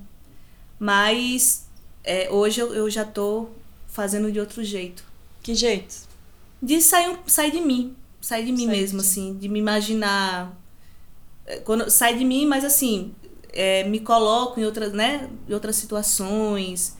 [0.78, 1.66] Mas
[2.04, 3.48] é, hoje eu, eu já tô
[3.88, 5.04] fazendo de outro jeito.
[5.42, 5.94] Que jeito?
[6.60, 7.96] De sair, sair de mim.
[8.20, 9.06] Sair de mim sai mesmo, de...
[9.06, 9.34] assim.
[9.34, 10.56] De me imaginar.
[11.46, 13.14] É, quando Sai de mim, mas assim,
[13.52, 16.96] é, me coloco em outras, né, em outras situações.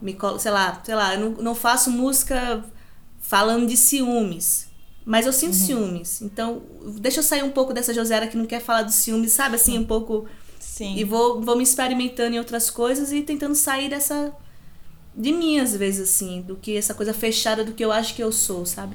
[0.00, 2.64] Me colo, sei lá, sei lá, eu não, não faço música
[3.20, 4.67] falando de ciúmes.
[5.08, 5.58] Mas eu sinto uhum.
[5.58, 6.20] ciúmes.
[6.20, 6.60] Então,
[7.00, 9.54] deixa eu sair um pouco dessa Josiara que não quer falar dos ciúmes, sabe?
[9.56, 10.28] Assim, um pouco.
[10.60, 10.96] Sim.
[10.96, 14.30] E vou, vou me experimentando em outras coisas e tentando sair dessa.
[15.16, 18.22] De mim, às vezes, assim, do que essa coisa fechada do que eu acho que
[18.22, 18.94] eu sou, sabe?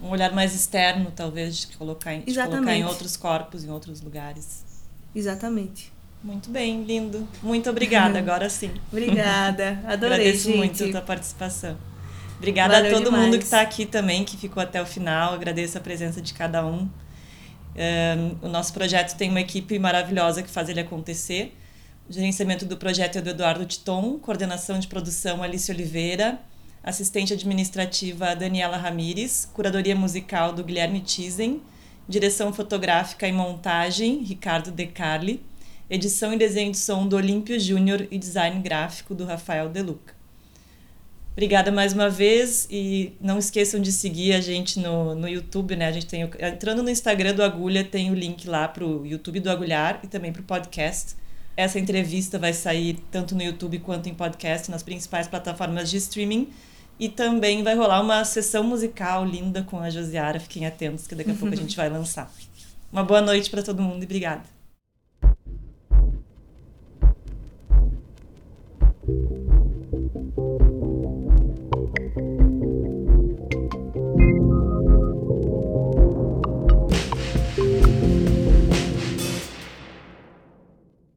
[0.00, 4.00] Um olhar mais externo, talvez, de colocar em, de colocar em outros corpos, em outros
[4.00, 4.64] lugares.
[5.12, 5.92] Exatamente.
[6.22, 7.26] Muito bem, lindo.
[7.42, 8.70] Muito obrigada, agora sim.
[8.92, 10.56] Obrigada, adorei, Agradeço gente.
[10.56, 11.76] muito a tua participação.
[12.38, 13.24] Obrigada Valeu a todo demais.
[13.24, 15.34] mundo que está aqui também, que ficou até o final.
[15.34, 16.88] Agradeço a presença de cada um.
[17.76, 18.36] um.
[18.40, 21.56] O nosso projeto tem uma equipe maravilhosa que faz ele acontecer.
[22.08, 26.40] O gerenciamento do projeto é do Eduardo Titon, coordenação de produção Alice Oliveira,
[26.82, 31.60] assistente administrativa Daniela Ramires, curadoria musical do Guilherme Tizen,
[32.08, 35.44] direção fotográfica e montagem Ricardo De Carli,
[35.90, 40.17] edição e desenho de som do Olímpio Júnior e design gráfico do Rafael Deluca.
[41.38, 45.86] Obrigada mais uma vez e não esqueçam de seguir a gente no, no YouTube, né?
[45.86, 49.38] A gente tem entrando no Instagram do Agulha tem o link lá para o YouTube
[49.38, 51.14] do Agulhar e também para o podcast.
[51.56, 56.48] Essa entrevista vai sair tanto no YouTube quanto em podcast nas principais plataformas de streaming
[56.98, 60.40] e também vai rolar uma sessão musical linda com a Josiara.
[60.40, 62.34] Fiquem atentos que daqui a pouco a gente vai lançar.
[62.92, 64.57] Uma boa noite para todo mundo e obrigada.